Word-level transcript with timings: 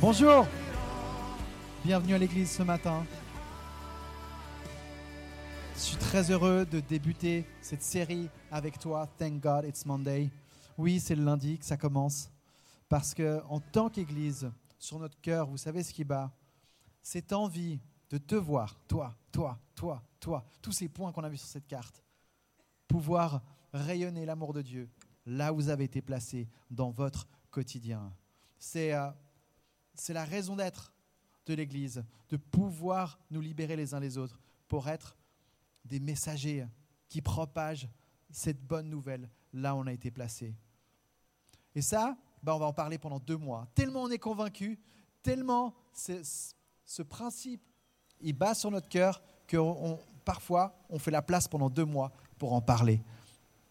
Bonjour, 0.00 0.46
bienvenue 1.84 2.14
à 2.14 2.18
l'église 2.18 2.50
ce 2.50 2.62
matin. 2.62 3.04
Je 5.74 5.78
suis 5.78 5.96
très 5.98 6.30
heureux 6.30 6.64
de 6.64 6.80
débuter 6.80 7.44
cette 7.60 7.82
série 7.82 8.30
avec 8.50 8.78
toi. 8.78 9.06
Thank 9.18 9.42
God 9.42 9.66
it's 9.66 9.84
Monday. 9.84 10.30
Oui, 10.78 11.00
c'est 11.00 11.14
le 11.14 11.22
lundi 11.22 11.58
que 11.58 11.66
ça 11.66 11.76
commence. 11.76 12.30
Parce 12.88 13.12
que 13.12 13.42
en 13.46 13.60
tant 13.60 13.90
qu'église, 13.90 14.50
sur 14.78 14.98
notre 14.98 15.20
cœur, 15.20 15.46
vous 15.46 15.58
savez 15.58 15.82
ce 15.82 15.92
qui 15.92 16.02
bat? 16.02 16.32
Cette 17.02 17.34
envie 17.34 17.78
de 18.08 18.16
te 18.16 18.36
voir, 18.36 18.78
toi, 18.88 19.14
toi, 19.30 19.58
toi, 19.74 20.02
toi, 20.18 20.46
tous 20.62 20.72
ces 20.72 20.88
points 20.88 21.12
qu'on 21.12 21.24
a 21.24 21.28
vus 21.28 21.36
sur 21.36 21.48
cette 21.48 21.66
carte, 21.66 22.02
pouvoir 22.88 23.42
rayonner 23.74 24.24
l'amour 24.24 24.54
de 24.54 24.62
Dieu 24.62 24.88
là 25.26 25.52
où 25.52 25.56
vous 25.56 25.68
avez 25.68 25.84
été 25.84 26.00
placé 26.00 26.48
dans 26.70 26.90
votre 26.90 27.28
quotidien. 27.50 28.10
C'est 28.58 28.94
euh, 28.94 29.10
c'est 30.00 30.14
la 30.14 30.24
raison 30.24 30.56
d'être 30.56 30.94
de 31.44 31.52
l'Église, 31.52 32.02
de 32.30 32.38
pouvoir 32.38 33.18
nous 33.30 33.40
libérer 33.40 33.76
les 33.76 33.92
uns 33.92 34.00
les 34.00 34.16
autres 34.16 34.40
pour 34.66 34.88
être 34.88 35.14
des 35.84 36.00
messagers 36.00 36.66
qui 37.08 37.20
propagent 37.20 37.88
cette 38.30 38.64
bonne 38.66 38.88
nouvelle 38.88 39.28
là 39.52 39.74
où 39.74 39.78
on 39.80 39.86
a 39.86 39.92
été 39.92 40.10
placé. 40.10 40.54
Et 41.74 41.82
ça, 41.82 42.16
ben 42.42 42.54
on 42.54 42.58
va 42.58 42.66
en 42.66 42.72
parler 42.72 42.96
pendant 42.96 43.18
deux 43.18 43.36
mois. 43.36 43.68
Tellement 43.74 44.04
on 44.04 44.10
est 44.10 44.18
convaincu, 44.18 44.80
tellement 45.22 45.74
ce 45.92 47.02
principe, 47.02 47.62
il 48.22 48.32
bat 48.32 48.54
sur 48.54 48.70
notre 48.70 48.88
cœur 48.88 49.22
que 49.46 49.58
parfois 50.24 50.74
on 50.88 50.98
fait 50.98 51.10
la 51.10 51.22
place 51.22 51.46
pendant 51.46 51.68
deux 51.68 51.84
mois 51.84 52.10
pour 52.38 52.54
en 52.54 52.62
parler, 52.62 53.02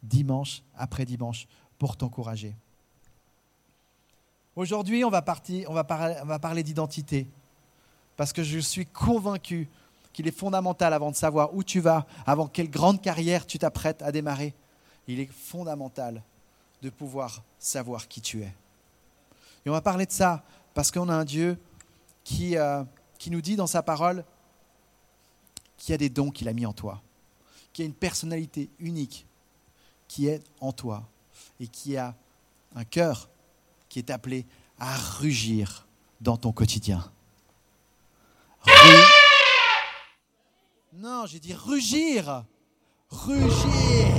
dimanche 0.03 0.61
après 0.75 1.05
dimanche, 1.05 1.47
pour 1.79 1.97
t'encourager. 1.97 2.55
Aujourd'hui, 4.59 5.05
on 5.05 5.09
va, 5.09 5.21
parler 5.21 6.63
d'identité, 6.63 7.25
parce 8.17 8.33
que 8.33 8.43
je 8.43 8.59
suis 8.59 8.85
convaincu 8.85 9.69
qu'il 10.11 10.27
est 10.27 10.37
fondamental 10.37 10.93
avant 10.93 11.11
de 11.11 11.15
savoir 11.15 11.55
où 11.55 11.63
tu 11.63 11.79
vas, 11.79 12.05
avant 12.25 12.45
quelle 12.45 12.69
grande 12.69 13.01
carrière 13.01 13.47
tu 13.47 13.57
t'apprêtes 13.57 14.01
à 14.01 14.11
démarrer, 14.11 14.53
il 15.07 15.21
est 15.21 15.31
fondamental 15.31 16.21
de 16.81 16.89
pouvoir 16.89 17.41
savoir 17.57 18.09
qui 18.09 18.19
tu 18.19 18.41
es. 18.41 18.53
Et 19.65 19.69
on 19.69 19.71
va 19.71 19.79
parler 19.79 20.05
de 20.05 20.11
ça 20.11 20.43
parce 20.73 20.91
qu'on 20.91 21.07
a 21.07 21.13
un 21.13 21.23
Dieu 21.23 21.57
qui, 22.25 22.57
euh, 22.57 22.83
qui 23.17 23.31
nous 23.31 23.39
dit 23.39 23.55
dans 23.55 23.65
sa 23.65 23.81
parole 23.81 24.25
qu'il 25.77 25.93
y 25.93 25.95
a 25.95 25.97
des 25.97 26.09
dons 26.09 26.31
qu'il 26.31 26.49
a 26.49 26.53
mis 26.53 26.65
en 26.65 26.73
toi, 26.73 27.01
qu'il 27.71 27.83
y 27.83 27.85
a 27.85 27.87
une 27.87 27.95
personnalité 27.95 28.69
unique 28.79 29.25
qui 30.09 30.27
est 30.27 30.43
en 30.59 30.73
toi 30.73 31.07
et 31.61 31.67
qui 31.67 31.95
a 31.95 32.13
un 32.75 32.83
cœur 32.83 33.29
qui 33.89 33.99
est 33.99 34.09
appelé 34.09 34.45
à 34.77 34.95
rugir 34.95 35.87
dans 36.21 36.37
ton 36.37 36.51
quotidien. 36.51 37.11
Non, 40.93 41.25
j'ai 41.25 41.39
dit 41.39 41.53
rugir. 41.53 42.45
Rugir. 43.09 44.15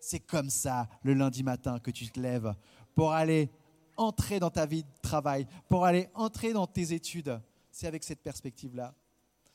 C'est 0.00 0.20
comme 0.20 0.50
ça 0.50 0.88
le 1.02 1.14
lundi 1.14 1.42
matin 1.42 1.78
que 1.78 1.90
tu 1.90 2.08
te 2.08 2.18
lèves 2.18 2.54
pour 2.94 3.12
aller 3.12 3.50
entrer 3.96 4.40
dans 4.40 4.50
ta 4.50 4.66
vie 4.66 4.82
de 4.82 4.88
travail, 5.02 5.46
pour 5.68 5.84
aller 5.84 6.08
entrer 6.14 6.52
dans 6.52 6.66
tes 6.66 6.92
études. 6.92 7.40
C'est 7.70 7.86
avec 7.86 8.02
cette 8.02 8.22
perspective-là. 8.22 8.94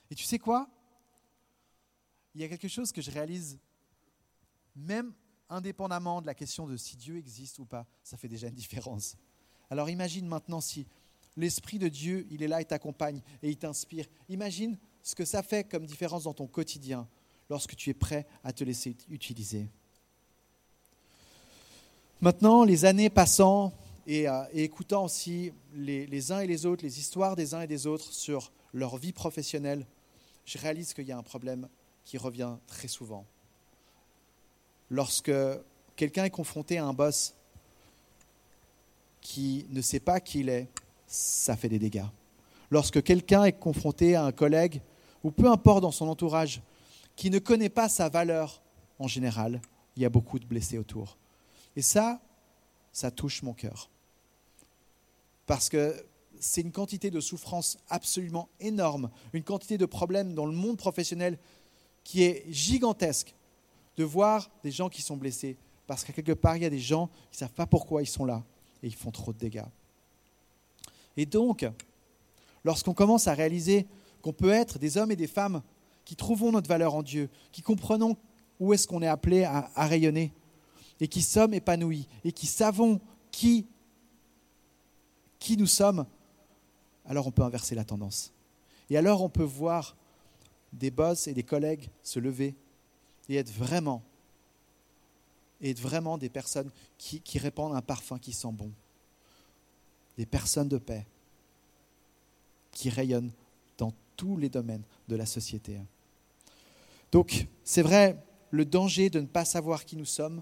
Et 0.09 0.16
tu 0.16 0.23
sais 0.23 0.39
quoi? 0.39 0.69
Il 2.33 2.41
y 2.41 2.44
a 2.44 2.47
quelque 2.47 2.67
chose 2.67 2.91
que 2.91 3.02
je 3.02 3.11
réalise 3.11 3.59
même 4.75 5.13
indépendamment 5.49 6.21
de 6.21 6.27
la 6.27 6.33
question 6.33 6.67
de 6.67 6.77
si 6.77 6.97
Dieu 6.97 7.17
existe 7.17 7.59
ou 7.59 7.65
pas, 7.65 7.85
ça 8.03 8.17
fait 8.17 8.27
déjà 8.27 8.47
une 8.47 8.55
différence. 8.55 9.15
Alors 9.69 9.89
imagine 9.89 10.27
maintenant 10.27 10.61
si 10.61 10.88
l'Esprit 11.38 11.79
de 11.79 11.88
Dieu, 11.88 12.25
il 12.31 12.43
est 12.43 12.47
là 12.47 12.61
et 12.61 12.65
t'accompagne 12.65 13.21
et 13.43 13.49
il 13.49 13.57
t'inspire. 13.57 14.05
Imagine 14.29 14.77
ce 15.03 15.16
que 15.16 15.25
ça 15.25 15.43
fait 15.43 15.63
comme 15.63 15.85
différence 15.85 16.23
dans 16.23 16.33
ton 16.33 16.47
quotidien 16.47 17.07
lorsque 17.50 17.75
tu 17.75 17.89
es 17.89 17.94
prêt 17.94 18.25
à 18.44 18.53
te 18.53 18.63
laisser 18.63 18.95
utiliser. 19.09 19.67
Maintenant, 22.22 22.63
les 22.63 22.85
années 22.85 23.09
passant 23.09 23.73
et, 24.07 24.27
euh, 24.27 24.44
écoutant 24.53 25.06
aussi 25.06 25.51
les, 25.73 26.07
les, 26.07 26.31
uns 26.31 26.39
et 26.39 26.47
les 26.47 26.66
autres, 26.66 26.83
les 26.83 27.00
histoires 27.00 27.35
des 27.35 27.53
uns 27.53 27.62
et 27.62 27.67
des 27.67 27.85
autres 27.88 28.12
sur 28.13 28.51
leur 28.73 28.97
vie 28.97 29.12
professionnelle, 29.12 29.85
je 30.45 30.57
réalise 30.57 30.94
qu'il 30.94 31.06
y 31.06 31.12
a 31.12 31.17
un 31.17 31.23
problème 31.23 31.67
qui 32.03 32.17
revient 32.17 32.56
très 32.67 32.88
souvent 32.88 33.25
lorsque 34.90 35.31
quelqu'un 35.96 36.25
est 36.25 36.29
confronté 36.29 36.78
à 36.78 36.85
un 36.85 36.94
boss 36.94 37.34
qui 39.22 39.66
ne 39.69 39.81
sait 39.81 40.00
pas 40.00 40.19
qui 40.19 40.41
il 40.41 40.50
est, 40.50 40.68
ça 41.07 41.56
fait 41.56 41.69
des 41.69 41.79
dégâts. 41.79 42.06
Lorsque 42.69 43.01
quelqu'un 43.03 43.44
est 43.45 43.53
confronté 43.53 44.16
à 44.16 44.25
un 44.25 44.31
collègue, 44.31 44.81
ou 45.24 45.31
peu 45.31 45.50
importe 45.50 45.81
dans 45.81 45.91
son 45.91 46.07
entourage, 46.07 46.62
qui 47.16 47.29
ne 47.29 47.40
connaît 47.40 47.69
pas 47.69 47.90
sa 47.90 48.09
valeur 48.09 48.62
en 49.00 49.07
général, 49.07 49.62
il 49.95 50.03
y 50.03 50.06
a 50.06 50.09
beaucoup 50.09 50.40
de 50.40 50.45
blessés 50.45 50.78
autour. 50.78 51.18
Et 51.75 51.81
ça, 51.81 52.19
ça 52.91 53.12
touche 53.12 53.41
mon 53.44 53.53
cœur. 53.53 53.90
Parce 55.45 55.69
que 55.69 55.95
c'est 56.40 56.62
une 56.62 56.72
quantité 56.72 57.12
de 57.12 57.19
souffrance 57.19 57.78
absolument 57.90 58.50
énorme, 58.59 59.09
une 59.34 59.44
quantité 59.44 59.78
de 59.78 59.85
problèmes 59.85 60.34
dans 60.34 60.45
le 60.45 60.51
monde 60.51 60.78
professionnel 60.78 61.38
qui 62.03 62.24
est 62.24 62.45
gigantesque 62.50 63.34
de 63.97 64.03
voir 64.03 64.50
des 64.63 64.72
gens 64.72 64.89
qui 64.89 65.01
sont 65.01 65.17
blessés. 65.17 65.57
Parce 65.88 66.03
qu'à 66.03 66.13
quelque 66.13 66.31
part, 66.31 66.57
il 66.57 66.63
y 66.63 66.66
a 66.66 66.69
des 66.69 66.79
gens 66.79 67.07
qui 67.31 67.38
ne 67.38 67.39
savent 67.39 67.53
pas 67.53 67.67
pourquoi 67.67 68.01
ils 68.01 68.07
sont 68.07 68.25
là 68.25 68.44
et 68.81 68.88
ils 68.88 68.95
font 68.95 69.11
trop 69.11 69.33
de 69.33 69.38
dégâts. 69.38 69.66
Et 71.17 71.25
donc, 71.25 71.66
lorsqu'on 72.63 72.94
commence 72.94 73.28
à 73.28 73.33
réaliser 73.33 73.88
qu'on 74.22 74.33
peut 74.33 74.50
être 74.50 74.79
des 74.79 74.97
hommes 74.97 75.11
et 75.11 75.16
des 75.16 75.28
femmes 75.28 75.61
qui 76.03 76.16
trouvons 76.16 76.51
notre 76.51 76.67
valeur 76.67 76.95
en 76.95 77.03
Dieu, 77.03 77.29
qui 77.51 77.61
comprenons 77.61 78.17
où 78.59 78.73
est-ce 78.73 78.88
qu'on 78.88 79.01
est 79.01 79.07
appelé 79.07 79.44
à, 79.44 79.69
à, 79.75 79.88
rayonner, 79.88 80.33
et 81.00 81.07
qui 81.07 81.22
sommes 81.22 81.53
épanouis, 81.53 82.07
et 82.23 82.31
qui 82.31 82.47
savons 82.47 83.01
qui, 83.31 83.67
qui 85.39 85.57
nous 85.57 85.67
sommes, 85.67 86.06
alors 87.06 87.27
on 87.27 87.31
peut 87.31 87.44
inverser 87.44 87.75
la 87.75 87.83
tendance. 87.83 88.31
Et 88.89 88.97
alors 88.97 89.22
on 89.22 89.29
peut 89.29 89.44
voir 89.44 89.95
des 90.73 90.91
boss 90.91 91.27
et 91.27 91.33
des 91.33 91.44
collègues 91.44 91.89
se 92.03 92.19
lever 92.19 92.56
et 93.30 93.36
être 93.36 93.52
vraiment, 93.52 94.03
être 95.62 95.80
vraiment 95.80 96.18
des 96.18 96.30
personnes 96.30 96.72
qui, 96.97 97.22
répandent 97.38 97.75
un 97.75 97.81
parfum 97.81 98.19
qui 98.19 98.34
sent 98.34 98.52
bon. 98.52 98.72
Des 100.18 100.25
personnes 100.25 100.69
de 100.69 100.78
paix 100.78 101.06
qui 102.72 102.90
rayonnent 102.90 103.31
dans 103.78 103.94
tous 104.16 104.38
les 104.38 104.50
domaines 104.50 104.84
de 105.08 105.16
la 105.16 105.25
société. 105.25 105.80
Donc, 107.12 107.47
c'est 107.63 107.81
vrai, 107.81 108.22
le 108.52 108.66
danger 108.66 109.09
de 109.09 109.19
ne 109.19 109.25
pas 109.25 109.46
savoir 109.46 109.86
qui 109.86 109.96
nous 109.96 110.06
sommes 110.06 110.42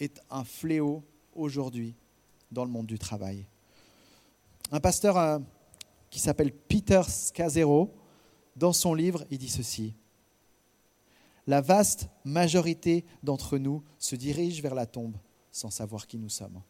est 0.00 0.20
un 0.30 0.44
fléau 0.44 1.02
aujourd'hui 1.34 1.94
dans 2.50 2.64
le 2.64 2.70
monde 2.70 2.86
du 2.86 2.98
travail. 2.98 3.46
Un 4.70 4.80
pasteur 4.80 5.16
euh, 5.16 5.38
qui 6.10 6.18
s'appelle 6.20 6.52
Peter 6.52 7.02
Scazzero, 7.06 7.94
dans 8.56 8.72
son 8.72 8.94
livre, 8.94 9.24
il 9.30 9.38
dit 9.38 9.48
ceci 9.48 9.94
la 11.48 11.62
vaste 11.62 12.10
majorité 12.26 13.06
d'entre 13.22 13.56
nous 13.56 13.82
se 13.98 14.14
dirige 14.14 14.60
vers 14.60 14.74
la 14.74 14.84
tombe 14.84 15.16
sans 15.50 15.70
savoir 15.70 16.06
qui 16.06 16.18
nous 16.18 16.28
sommes. 16.28 16.60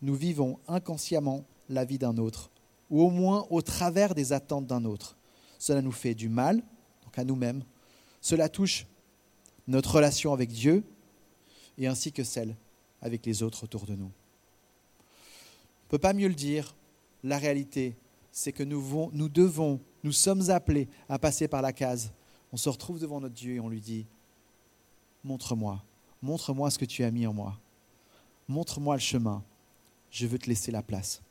Nous 0.00 0.14
vivons 0.14 0.58
inconsciemment 0.68 1.44
la 1.68 1.84
vie 1.84 1.98
d'un 1.98 2.16
autre, 2.16 2.50
ou 2.88 3.02
au 3.02 3.10
moins 3.10 3.46
au 3.50 3.60
travers 3.60 4.14
des 4.14 4.32
attentes 4.32 4.66
d'un 4.66 4.86
autre. 4.86 5.18
Cela 5.58 5.82
nous 5.82 5.92
fait 5.92 6.14
du 6.14 6.30
mal, 6.30 6.62
donc 7.04 7.18
à 7.18 7.24
nous-mêmes. 7.24 7.62
Cela 8.22 8.48
touche 8.48 8.86
notre 9.68 9.96
relation 9.96 10.32
avec 10.32 10.48
Dieu 10.50 10.82
et 11.76 11.86
ainsi 11.88 12.10
que 12.10 12.24
celle 12.24 12.56
avec 13.02 13.26
les 13.26 13.42
autres 13.42 13.64
autour 13.64 13.84
de 13.84 13.94
nous. 13.94 14.06
On 14.06 15.84
ne 15.84 15.90
peut 15.90 15.98
pas 15.98 16.14
mieux 16.14 16.28
le 16.28 16.34
dire, 16.34 16.74
la 17.22 17.36
réalité, 17.36 17.96
c'est 18.32 18.52
que 18.52 18.62
nous, 18.62 19.10
nous 19.12 19.28
devons 19.28 19.80
nous 20.06 20.12
sommes 20.12 20.50
appelés 20.50 20.86
à 21.08 21.18
passer 21.18 21.48
par 21.48 21.62
la 21.62 21.72
case. 21.72 22.12
On 22.52 22.56
se 22.56 22.68
retrouve 22.68 23.00
devant 23.00 23.20
notre 23.20 23.34
Dieu 23.34 23.54
et 23.56 23.60
on 23.60 23.68
lui 23.68 23.80
dit, 23.80 24.06
montre-moi, 25.24 25.82
montre-moi 26.22 26.70
ce 26.70 26.78
que 26.78 26.84
tu 26.84 27.02
as 27.02 27.10
mis 27.10 27.26
en 27.26 27.32
moi. 27.32 27.58
Montre-moi 28.46 28.94
le 28.94 29.00
chemin. 29.00 29.42
Je 30.12 30.28
veux 30.28 30.38
te 30.38 30.48
laisser 30.48 30.70
la 30.70 30.80
place. 30.80 31.22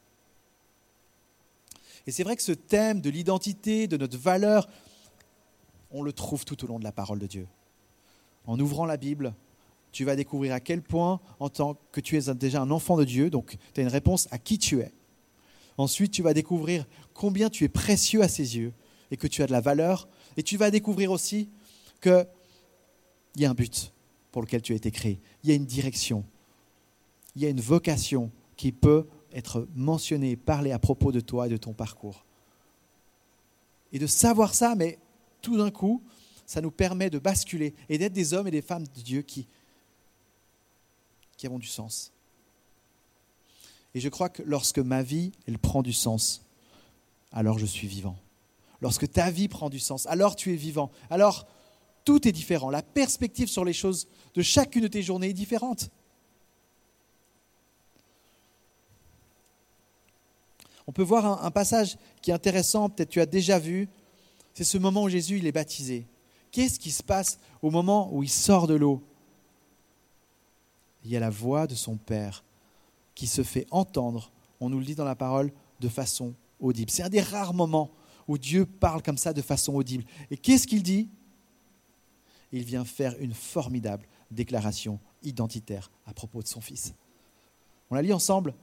Et 2.05 2.11
c'est 2.11 2.23
vrai 2.23 2.35
que 2.35 2.41
ce 2.41 2.51
thème 2.51 2.99
de 2.99 3.09
l'identité, 3.09 3.87
de 3.87 3.95
notre 3.95 4.17
valeur, 4.17 4.67
on 5.89 6.03
le 6.03 6.11
trouve 6.11 6.43
tout 6.43 6.61
au 6.65 6.67
long 6.67 6.77
de 6.77 6.83
la 6.83 6.91
parole 6.91 7.19
de 7.19 7.27
Dieu. 7.27 7.47
En 8.45 8.59
ouvrant 8.59 8.85
la 8.85 8.97
Bible, 8.97 9.33
tu 9.93 10.03
vas 10.03 10.17
découvrir 10.17 10.53
à 10.53 10.59
quel 10.59 10.81
point, 10.81 11.21
en 11.39 11.47
tant 11.47 11.77
que 11.93 12.01
tu 12.01 12.17
es 12.17 12.33
déjà 12.33 12.61
un 12.61 12.71
enfant 12.71 12.97
de 12.97 13.05
Dieu, 13.05 13.29
donc 13.29 13.55
tu 13.73 13.79
as 13.79 13.83
une 13.83 13.89
réponse 13.89 14.27
à 14.31 14.37
qui 14.37 14.59
tu 14.59 14.81
es. 14.81 14.91
Ensuite, 15.77 16.11
tu 16.11 16.21
vas 16.21 16.33
découvrir 16.33 16.85
combien 17.13 17.49
tu 17.49 17.63
es 17.63 17.69
précieux 17.69 18.21
à 18.21 18.27
ses 18.27 18.57
yeux 18.57 18.73
et 19.11 19.17
que 19.17 19.27
tu 19.27 19.43
as 19.43 19.47
de 19.47 19.51
la 19.51 19.61
valeur. 19.61 20.07
Et 20.37 20.43
tu 20.43 20.57
vas 20.57 20.71
découvrir 20.71 21.11
aussi 21.11 21.49
qu'il 22.01 22.27
y 23.37 23.45
a 23.45 23.49
un 23.49 23.53
but 23.53 23.93
pour 24.31 24.41
lequel 24.41 24.61
tu 24.61 24.73
as 24.73 24.75
été 24.75 24.91
créé. 24.91 25.19
Il 25.43 25.49
y 25.49 25.53
a 25.53 25.55
une 25.55 25.65
direction. 25.65 26.23
il 27.35 27.41
y 27.41 27.45
a 27.45 27.49
une 27.49 27.61
vocation 27.61 28.31
qui 28.55 28.71
peut 28.71 29.05
être 29.33 29.67
mentionnée, 29.75 30.37
parlée 30.37 30.71
à 30.71 30.79
propos 30.79 31.11
de 31.11 31.19
toi 31.19 31.47
et 31.47 31.49
de 31.49 31.57
ton 31.57 31.73
parcours. 31.73 32.25
Et 33.91 33.99
de 33.99 34.07
savoir 34.07 34.53
ça, 34.53 34.75
mais 34.75 34.97
tout 35.41 35.57
d'un 35.57 35.71
coup, 35.71 36.01
ça 36.45 36.61
nous 36.61 36.71
permet 36.71 37.09
de 37.09 37.19
basculer 37.19 37.73
et 37.89 37.97
d'être 37.97 38.13
des 38.13 38.33
hommes 38.33 38.47
et 38.47 38.51
des 38.51 38.61
femmes 38.61 38.85
de 38.87 39.01
Dieu 39.01 39.21
qui, 39.21 39.47
qui 41.37 41.45
avons 41.45 41.59
du 41.59 41.67
sens. 41.67 42.11
Et 43.95 44.01
je 44.01 44.09
crois 44.09 44.27
que 44.27 44.43
lorsque 44.43 44.79
ma 44.79 45.01
vie, 45.01 45.31
elle 45.47 45.57
prend 45.57 45.81
du 45.81 45.93
sens, 45.93 46.45
alors 47.31 47.57
je 47.57 47.65
suis 47.65 47.87
vivant. 47.87 48.17
Lorsque 48.81 49.09
ta 49.09 49.31
vie 49.31 49.47
prend 49.47 49.69
du 49.69 49.79
sens, 49.79 50.05
alors 50.07 50.35
tu 50.35 50.51
es 50.51 50.57
vivant. 50.57 50.91
Alors 51.09 51.47
tout 52.03 52.27
est 52.27 52.33
différent. 52.33 52.69
La 52.69 52.83
perspective 52.83 53.47
sur 53.47 53.63
les 53.63 53.71
choses 53.73 54.07
de 54.35 54.41
chacune 54.41 54.83
de 54.83 54.89
tes 54.89 55.01
journées 55.01 55.29
est 55.29 55.33
différente. 55.33 55.89
On 60.87 60.91
peut 60.91 61.01
voir 61.01 61.43
un, 61.43 61.49
passage 61.49 61.97
qui 62.21 62.29
est 62.29 62.33
intéressant, 62.33 62.89
peut-être 62.89 63.09
tu 63.09 63.21
as 63.21 63.25
déjà 63.25 63.57
vu, 63.57 63.89
c'est 64.53 64.65
ce 64.65 64.77
moment 64.77 65.03
où 65.03 65.09
Jésus 65.09 65.39
il 65.39 65.47
est 65.47 65.51
baptisé. 65.51 66.05
Qu'est-ce 66.51 66.79
qui 66.79 66.91
se 66.91 67.01
passe 67.01 67.39
au 67.61 67.71
moment 67.71 68.13
où 68.13 68.23
il 68.23 68.29
sort 68.29 68.67
de 68.67 68.75
l'eau? 68.75 69.01
Il 71.05 71.11
y 71.11 71.17
a 71.17 71.19
la 71.19 71.31
voix 71.31 71.65
de 71.65 71.75
son 71.75 71.95
Père 71.95 72.43
qui 73.15 73.27
se 73.27 73.43
fait 73.43 73.65
entendre, 73.71 74.31
on 74.59 74.69
nous 74.69 74.79
le 74.79 74.85
dit 74.85 74.95
dans 74.95 75.05
la 75.05 75.15
parole, 75.15 75.51
de 75.79 75.89
façon 75.89 76.35
audible. 76.59 76.91
C'est 76.91 77.03
un 77.03 77.09
des 77.09 77.21
rares 77.21 77.53
moments 77.53 77.91
où 78.27 78.37
Dieu 78.37 78.65
parle 78.65 79.01
comme 79.01 79.17
ça 79.17 79.33
de 79.33 79.41
façon 79.41 79.73
audible. 79.73 80.03
Et 80.29 80.37
qu'est-ce 80.37 80.67
qu'il 80.67 80.83
dit? 80.83 81.09
Il 82.51 82.63
vient 82.63 82.85
faire 82.85 83.15
une 83.19 83.33
formidable 83.33 84.07
déclaration 84.31 84.99
identitaire 85.23 85.91
à 86.05 86.13
propos 86.13 86.41
de 86.41 86.47
son 86.47 86.61
Fils. 86.61 86.93
On 87.89 87.95
la 87.95 88.01
lit 88.01 88.13
ensemble 88.13 88.53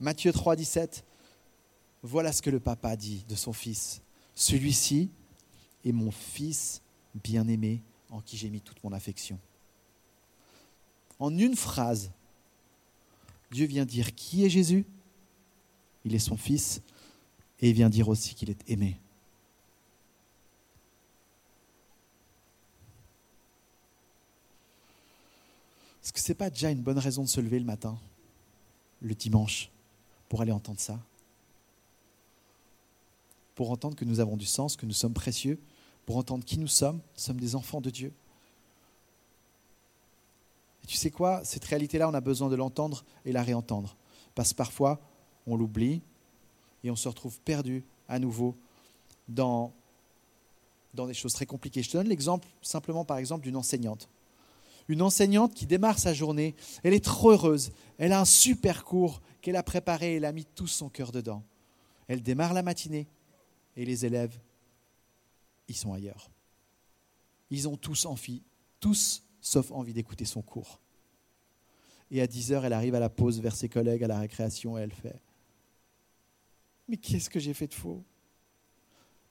Matthieu 0.00 0.32
3, 0.32 0.56
17. 0.56 1.04
Voilà 2.02 2.32
ce 2.32 2.42
que 2.42 2.50
le 2.50 2.60
papa 2.60 2.96
dit 2.96 3.24
de 3.28 3.34
son 3.34 3.52
Fils. 3.52 4.02
Celui-ci 4.34 5.10
est 5.84 5.92
mon 5.92 6.10
Fils 6.10 6.82
bien-aimé 7.22 7.82
en 8.10 8.20
qui 8.20 8.36
j'ai 8.36 8.50
mis 8.50 8.60
toute 8.60 8.82
mon 8.82 8.92
affection. 8.92 9.38
En 11.18 11.36
une 11.36 11.54
phrase, 11.54 12.10
Dieu 13.52 13.66
vient 13.66 13.84
dire 13.84 14.14
qui 14.14 14.44
est 14.44 14.48
Jésus, 14.48 14.86
il 16.04 16.14
est 16.14 16.18
son 16.18 16.36
Fils, 16.36 16.80
et 17.60 17.68
il 17.68 17.74
vient 17.74 17.90
dire 17.90 18.08
aussi 18.08 18.34
qu'il 18.34 18.50
est 18.50 18.68
aimé. 18.68 18.98
Est-ce 26.02 26.12
que 26.12 26.18
ce 26.18 26.32
n'est 26.32 26.34
pas 26.34 26.50
déjà 26.50 26.70
une 26.70 26.80
bonne 26.80 26.98
raison 26.98 27.22
de 27.22 27.28
se 27.28 27.40
lever 27.40 27.58
le 27.58 27.64
matin, 27.66 27.96
le 29.02 29.14
dimanche, 29.14 29.70
pour 30.28 30.40
aller 30.40 30.50
entendre 30.50 30.80
ça? 30.80 30.98
Pour 33.54 33.70
entendre 33.70 33.94
que 33.94 34.06
nous 34.06 34.18
avons 34.18 34.38
du 34.38 34.46
sens, 34.46 34.76
que 34.76 34.86
nous 34.86 34.94
sommes 34.94 35.14
précieux, 35.14 35.60
pour 36.06 36.16
entendre 36.16 36.44
qui 36.44 36.58
nous 36.58 36.66
sommes, 36.66 37.00
sommes 37.14 37.38
des 37.38 37.54
enfants 37.54 37.82
de 37.82 37.90
Dieu. 37.90 38.12
Et 40.82 40.86
tu 40.86 40.96
sais 40.96 41.10
quoi? 41.10 41.44
Cette 41.44 41.64
réalité-là, 41.64 42.08
on 42.08 42.14
a 42.14 42.20
besoin 42.20 42.48
de 42.48 42.56
l'entendre 42.56 43.04
et 43.24 43.32
la 43.32 43.42
réentendre. 43.42 43.96
Parce 44.34 44.52
que 44.52 44.56
parfois, 44.56 45.00
on 45.46 45.56
l'oublie 45.56 46.02
et 46.84 46.90
on 46.90 46.96
se 46.96 47.08
retrouve 47.08 47.38
perdu 47.40 47.84
à 48.08 48.18
nouveau 48.18 48.56
dans, 49.28 49.72
des 50.94 51.14
choses 51.14 51.32
très 51.32 51.46
compliquées. 51.46 51.82
Je 51.82 51.90
te 51.90 51.96
donne 51.96 52.08
l'exemple 52.08 52.48
simplement, 52.60 53.04
par 53.04 53.18
exemple, 53.18 53.44
d'une 53.44 53.56
enseignante. 53.56 54.08
Une 54.88 55.02
enseignante 55.02 55.54
qui 55.54 55.66
démarre 55.66 55.98
sa 55.98 56.12
journée, 56.12 56.56
elle 56.82 56.92
est 56.92 57.04
trop 57.04 57.30
heureuse, 57.30 57.70
elle 57.98 58.12
a 58.12 58.20
un 58.20 58.24
super 58.24 58.84
cours 58.84 59.22
qu'elle 59.40 59.56
a 59.56 59.62
préparé, 59.62 60.16
elle 60.16 60.24
a 60.24 60.32
mis 60.32 60.44
tout 60.44 60.66
son 60.66 60.88
cœur 60.88 61.12
dedans. 61.12 61.44
Elle 62.08 62.22
démarre 62.22 62.52
la 62.52 62.62
matinée 62.62 63.06
et 63.76 63.84
les 63.84 64.04
élèves, 64.04 64.38
ils 65.68 65.76
sont 65.76 65.92
ailleurs. 65.92 66.30
Ils 67.50 67.68
ont 67.68 67.76
tous 67.76 68.06
envie, 68.06 68.42
tous 68.80 69.22
sauf 69.42 69.72
envie 69.72 69.92
d'écouter 69.92 70.24
son 70.24 70.40
cours. 70.40 70.80
Et 72.10 72.22
à 72.22 72.26
10 72.26 72.52
heures, 72.52 72.64
elle 72.64 72.72
arrive 72.72 72.94
à 72.94 73.00
la 73.00 73.10
pause 73.10 73.40
vers 73.40 73.56
ses 73.56 73.68
collègues 73.68 74.04
à 74.04 74.06
la 74.06 74.18
récréation 74.18 74.78
et 74.78 74.82
elle 74.82 74.92
fait 74.92 75.20
Mais 76.88 76.96
qu'est-ce 76.96 77.28
que 77.28 77.40
j'ai 77.40 77.52
fait 77.52 77.66
de 77.66 77.74
faux? 77.74 78.02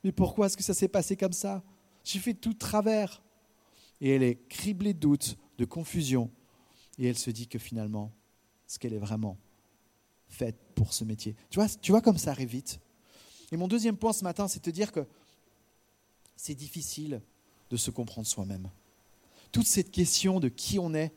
Mais 0.04 0.12
pourquoi 0.12 0.48
est-ce 0.48 0.58
que 0.58 0.64
ça 0.64 0.74
s'est 0.74 0.88
passé 0.88 1.16
comme 1.16 1.34
ça? 1.34 1.64
J'ai 2.04 2.20
fait 2.20 2.34
tout 2.34 2.54
travers. 2.54 3.24
Et 4.02 4.10
elle 4.10 4.24
est 4.24 4.48
criblée 4.50 4.94
de 4.94 5.00
doutes, 5.00 5.38
de 5.58 5.66
confusion. 5.66 6.30
Et 6.98 7.08
elle 7.08 7.18
se 7.18 7.30
dit 7.30 7.48
que 7.48 7.60
finalement, 7.60 8.12
ce 8.68 8.80
qu'elle 8.80 8.94
est 8.94 9.00
vraiment 9.00 9.38
faite 10.28 10.58
pour 10.76 10.94
ce 10.94 11.04
métier. 11.04 11.36
Tu 11.50 11.60
vois, 11.60 11.70
tu 11.70 11.92
vois 11.92 12.02
comme 12.02 12.18
ça 12.18 12.32
arrive 12.32 12.50
vite. 12.50 12.80
Et 13.52 13.58
mon 13.58 13.68
deuxième 13.68 13.96
point 13.96 14.12
ce 14.12 14.24
matin, 14.24 14.48
c'est 14.48 14.60
de 14.60 14.64
te 14.64 14.70
dire 14.72 14.92
que 14.92 15.06
c'est 16.36 16.56
difficile 16.56 17.22
de 17.70 17.78
se 17.78 17.92
comprendre 17.92 18.26
soi-même 18.26 18.70
toute 19.52 19.68
cette 19.68 19.92
question 19.92 20.40
de 20.40 20.50
qui 20.50 20.80
on 20.80 20.94
est, 20.94 21.12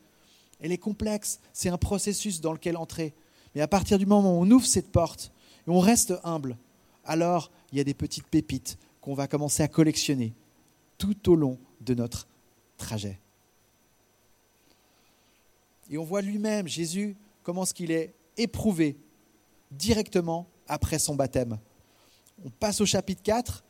elle 0.59 0.71
est 0.71 0.77
complexe. 0.77 1.39
C'est 1.53 1.69
un 1.69 1.77
processus 1.77 2.41
dans 2.41 2.53
lequel 2.53 2.77
entrer. 2.77 3.13
Mais 3.53 3.61
à 3.61 3.67
partir 3.67 3.97
du 3.97 4.05
moment 4.05 4.37
où 4.37 4.43
on 4.43 4.51
ouvre 4.51 4.65
cette 4.65 4.91
porte 4.91 5.31
et 5.67 5.69
on 5.69 5.79
reste 5.79 6.13
humble, 6.23 6.57
alors 7.03 7.51
il 7.71 7.77
y 7.77 7.81
a 7.81 7.83
des 7.83 7.93
petites 7.93 8.27
pépites 8.27 8.77
qu'on 9.01 9.13
va 9.13 9.27
commencer 9.27 9.63
à 9.63 9.67
collectionner 9.67 10.33
tout 10.97 11.29
au 11.29 11.35
long 11.35 11.57
de 11.81 11.93
notre 11.93 12.27
trajet. 12.77 13.19
Et 15.89 15.97
on 15.97 16.03
voit 16.03 16.21
lui-même, 16.21 16.67
Jésus, 16.67 17.15
comment 17.43 17.65
ce 17.65 17.73
qu'il 17.73 17.91
est 17.91 18.13
éprouvé 18.37 18.97
directement 19.71 20.47
après 20.67 20.99
son 20.99 21.15
baptême. 21.15 21.59
On 22.43 22.49
passe 22.49 22.81
au 22.81 22.85
chapitre 22.85 23.21
4, 23.21 23.63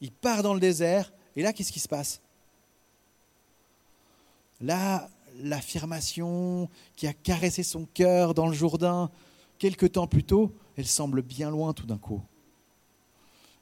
il 0.00 0.12
part 0.12 0.42
dans 0.42 0.54
le 0.54 0.60
désert, 0.60 1.12
et 1.34 1.42
là, 1.42 1.52
qu'est-ce 1.52 1.72
qui 1.72 1.80
se 1.80 1.88
passe? 1.88 2.20
Là, 4.62 5.10
l'affirmation 5.38 6.70
qui 6.96 7.06
a 7.06 7.12
caressé 7.12 7.62
son 7.62 7.84
cœur 7.84 8.32
dans 8.32 8.46
le 8.46 8.54
Jourdain 8.54 9.10
quelque 9.58 9.86
temps 9.86 10.06
plus 10.06 10.24
tôt, 10.24 10.54
elle 10.76 10.86
semble 10.86 11.22
bien 11.22 11.50
loin 11.50 11.72
tout 11.72 11.86
d'un 11.86 11.98
coup. 11.98 12.22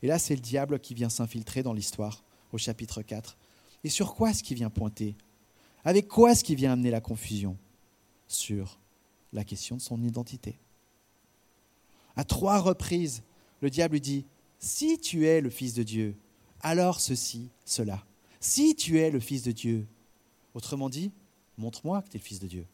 Et 0.03 0.07
là, 0.07 0.19
c'est 0.19 0.35
le 0.35 0.41
diable 0.41 0.79
qui 0.79 0.95
vient 0.95 1.11
s'infiltrer 1.11 1.63
dans 1.63 1.73
l'histoire 1.73 2.23
au 2.53 2.59
chapitre 2.59 3.03
4. 3.03 3.37
Et 3.85 3.89
sur 3.89 4.15
quoi 4.15 4.31
est-ce 4.31 4.43
qu'il 4.43 4.57
vient 4.57 4.71
pointer? 4.71 5.17
Avec 5.85 6.09
quoi 6.09 6.33
est-ce 6.33 6.45
qu'il 6.45 6.57
vient 6.57 6.73
amener 6.73 6.91
la 6.91 7.01
confusion? 7.01 7.57
Sur 8.29 8.79
la 9.33 9.45
question 9.45 9.77
de 9.77 9.81
son 9.81 10.03
identité. 10.03 10.59
À 12.17 12.25
trois 12.25 12.59
reprises, 12.59 13.23
le 13.61 13.71
diable 13.71 14.01
dit, 14.01 14.27
si 14.59 14.99
tu 14.99 15.27
es 15.27 15.41
le 15.41 15.51
Fils 15.51 15.75
de 15.75 15.83
Dieu, 15.83 16.17
alors 16.61 17.01
ceci, 17.01 17.49
cela. 17.65 18.05
Si 18.41 18.75
tu 18.75 18.99
es 18.99 19.11
le 19.11 19.21
Fils 19.21 19.43
de 19.43 19.53
Dieu, 19.53 19.87
Autrement 20.55 20.89
dit, 20.89 21.13
montre-moi 21.59 22.03
que 22.03 22.09
tu 22.09 22.17
es 22.17 22.21
le 22.21 22.25
Fils 22.25 22.41
de 22.41 22.47
Dieu. 22.47 22.67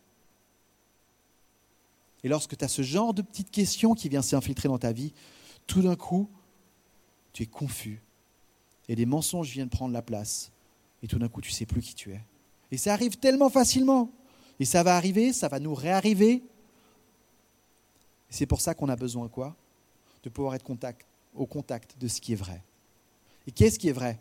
Et 2.25 2.29
lorsque 2.29 2.57
tu 2.57 2.65
as 2.65 2.69
ce 2.69 2.83
genre 2.83 3.15
de 3.15 3.23
petites 3.23 3.51
questions 3.51 3.95
qui 3.95 4.09
viennent 4.09 4.23
s'infiltrer 4.23 4.69
dans 4.69 4.79
ta 4.79 4.93
vie, 4.93 5.13
tout 5.67 5.83
d'un 5.83 5.97
coup, 5.97 6.29
tu 7.33 7.43
es 7.43 7.47
confus. 7.47 8.01
Et 8.89 8.97
des 8.97 9.07
mensonges 9.07 9.51
viennent 9.51 9.69
prendre 9.69 9.93
la 9.93 10.03
place. 10.03 10.51
Et 11.03 11.09
tout 11.09 11.19
d'un 11.19 11.29
coup, 11.29 11.41
tu 11.41 11.51
ne 11.51 11.55
sais 11.55 11.67
plus 11.67 11.83
qui 11.83 11.95
tu 11.95 12.13
es. 12.13 12.21
Et 12.71 12.79
ça 12.79 12.93
arrive 12.93 13.17
tellement 13.17 13.51
facilement. 13.51 14.11
Et 14.59 14.65
ça 14.65 14.83
va 14.83 14.97
arriver, 14.97 15.33
ça 15.33 15.49
va 15.49 15.61
nous 15.61 15.75
réarriver. 15.75 16.43
C'est 18.31 18.47
pour 18.47 18.61
ça 18.61 18.75
qu'on 18.75 18.89
a 18.89 18.97
besoin 18.97 19.29
quoi? 19.29 19.55
De 20.23 20.29
pouvoir 20.29 20.55
être 20.55 20.65
contact, 20.65 21.07
au 21.35 21.47
contact 21.47 21.97
de 21.99 22.09
ce 22.09 22.21
qui 22.21 22.33
est 22.33 22.37
vrai. 22.37 22.63
Et 23.47 23.53
qu'est-ce 23.53 23.79
qui 23.79 23.89
est 23.89 23.93
vrai? 23.93 24.21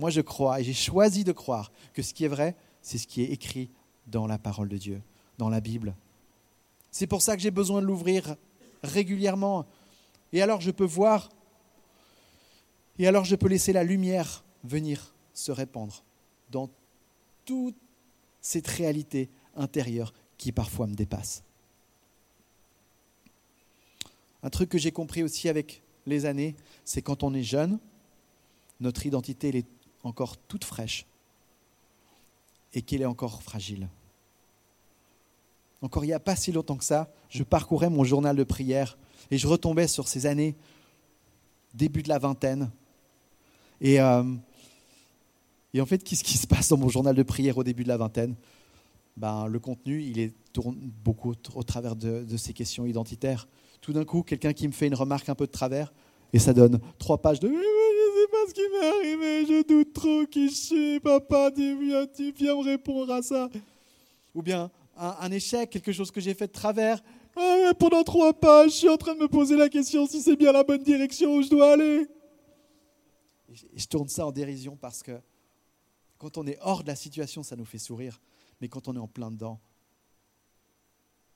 Moi, 0.00 0.08
je 0.08 0.22
crois 0.22 0.60
et 0.60 0.64
j'ai 0.64 0.72
choisi 0.72 1.24
de 1.24 1.32
croire 1.32 1.70
que 1.92 2.00
ce 2.00 2.14
qui 2.14 2.24
est 2.24 2.28
vrai, 2.28 2.56
c'est 2.80 2.96
ce 2.96 3.06
qui 3.06 3.20
est 3.20 3.26
écrit 3.26 3.68
dans 4.06 4.26
la 4.26 4.38
parole 4.38 4.70
de 4.70 4.78
Dieu, 4.78 5.02
dans 5.36 5.50
la 5.50 5.60
Bible. 5.60 5.94
C'est 6.90 7.06
pour 7.06 7.20
ça 7.20 7.36
que 7.36 7.42
j'ai 7.42 7.50
besoin 7.50 7.82
de 7.82 7.86
l'ouvrir 7.86 8.34
régulièrement. 8.82 9.66
Et 10.32 10.40
alors 10.40 10.62
je 10.62 10.70
peux 10.70 10.86
voir, 10.86 11.28
et 12.98 13.06
alors 13.06 13.26
je 13.26 13.36
peux 13.36 13.46
laisser 13.46 13.74
la 13.74 13.84
lumière 13.84 14.42
venir 14.64 15.14
se 15.34 15.52
répandre 15.52 16.02
dans 16.50 16.70
toute 17.44 17.76
cette 18.40 18.68
réalité 18.68 19.28
intérieure 19.54 20.14
qui 20.38 20.50
parfois 20.50 20.86
me 20.86 20.94
dépasse. 20.94 21.42
Un 24.42 24.48
truc 24.48 24.70
que 24.70 24.78
j'ai 24.78 24.92
compris 24.92 25.22
aussi 25.22 25.50
avec 25.50 25.82
les 26.06 26.24
années, 26.24 26.56
c'est 26.86 27.02
quand 27.02 27.22
on 27.22 27.34
est 27.34 27.42
jeune, 27.42 27.78
notre 28.80 29.04
identité 29.04 29.50
elle 29.50 29.56
est 29.56 29.79
encore 30.02 30.36
toute 30.36 30.64
fraîche 30.64 31.06
et 32.74 32.82
qu'elle 32.82 33.02
est 33.02 33.06
encore 33.06 33.42
fragile. 33.42 33.88
Encore 35.82 36.04
il 36.04 36.08
n'y 36.08 36.12
a 36.12 36.20
pas 36.20 36.36
si 36.36 36.52
longtemps 36.52 36.76
que 36.76 36.84
ça, 36.84 37.10
je 37.28 37.42
parcourais 37.42 37.90
mon 37.90 38.04
journal 38.04 38.36
de 38.36 38.44
prière 38.44 38.98
et 39.30 39.38
je 39.38 39.46
retombais 39.46 39.88
sur 39.88 40.08
ces 40.08 40.26
années, 40.26 40.54
début 41.74 42.02
de 42.02 42.08
la 42.08 42.18
vingtaine. 42.18 42.70
Et, 43.80 44.00
euh, 44.00 44.22
en 45.78 45.86
fait, 45.86 46.02
qu'est-ce 46.02 46.24
qui 46.24 46.36
se 46.36 46.46
passe 46.46 46.68
dans 46.68 46.76
mon 46.76 46.88
journal 46.88 47.14
de 47.14 47.22
prière 47.22 47.56
au 47.56 47.64
début 47.64 47.84
de 47.84 47.88
la 47.88 47.96
vingtaine? 47.96 48.34
Ben, 49.16 49.46
le 49.46 49.58
contenu, 49.58 50.02
il 50.02 50.32
tourne 50.52 50.76
beaucoup 51.04 51.34
au 51.54 51.62
travers 51.62 51.96
de, 51.96 52.36
ces 52.36 52.52
questions 52.52 52.86
identitaires. 52.86 53.48
Tout 53.80 53.92
d'un 53.92 54.04
coup, 54.04 54.22
quelqu'un 54.22 54.52
qui 54.52 54.66
me 54.66 54.72
fait 54.72 54.86
une 54.86 54.94
remarque 54.94 55.28
un 55.28 55.34
peu 55.34 55.46
de 55.46 55.52
travers, 55.52 55.92
et 56.32 56.38
ça 56.38 56.52
donne 56.52 56.80
trois 56.98 57.18
pages 57.18 57.40
de 57.40 57.48
pas 58.30 58.48
ce 58.48 58.54
qui 58.54 58.60
m'est 58.72 58.86
arrivé, 58.86 59.46
je 59.46 59.62
doute 59.66 59.92
trop 59.92 60.26
qui 60.26 60.48
je 60.48 60.54
suis, 60.54 61.00
papa, 61.00 61.50
viens, 61.54 62.06
tu 62.06 62.32
viens 62.32 62.56
me 62.56 62.64
répondre 62.64 63.12
à 63.12 63.22
ça. 63.22 63.48
Ou 64.34 64.42
bien 64.42 64.70
un, 64.96 65.30
échec, 65.32 65.70
quelque 65.70 65.92
chose 65.92 66.10
que 66.10 66.20
j'ai 66.20 66.34
fait 66.34 66.46
de 66.46 66.52
travers. 66.52 67.02
Ah 67.36 67.72
pendant 67.78 68.02
trois 68.02 68.32
pages, 68.32 68.72
je 68.72 68.76
suis 68.76 68.88
en 68.88 68.96
train 68.96 69.14
de 69.14 69.20
me 69.20 69.28
poser 69.28 69.56
la 69.56 69.68
question 69.68 70.06
si 70.06 70.20
c'est 70.20 70.36
bien 70.36 70.52
la 70.52 70.64
bonne 70.64 70.82
direction 70.82 71.36
où 71.36 71.42
je 71.42 71.48
dois 71.48 71.72
aller. 71.72 72.06
Je 73.74 73.86
tourne 73.86 74.08
ça 74.08 74.26
en 74.26 74.32
dérision 74.32 74.76
parce 74.76 75.02
que 75.02 75.18
quand 76.18 76.36
on 76.36 76.46
est 76.46 76.58
hors 76.60 76.82
de 76.82 76.88
la 76.88 76.96
situation, 76.96 77.42
ça 77.42 77.56
nous 77.56 77.64
fait 77.64 77.78
sourire. 77.78 78.20
Mais 78.60 78.68
quand 78.68 78.88
on 78.88 78.94
est 78.94 79.00
en 79.00 79.08
plein 79.08 79.30
dedans, 79.30 79.58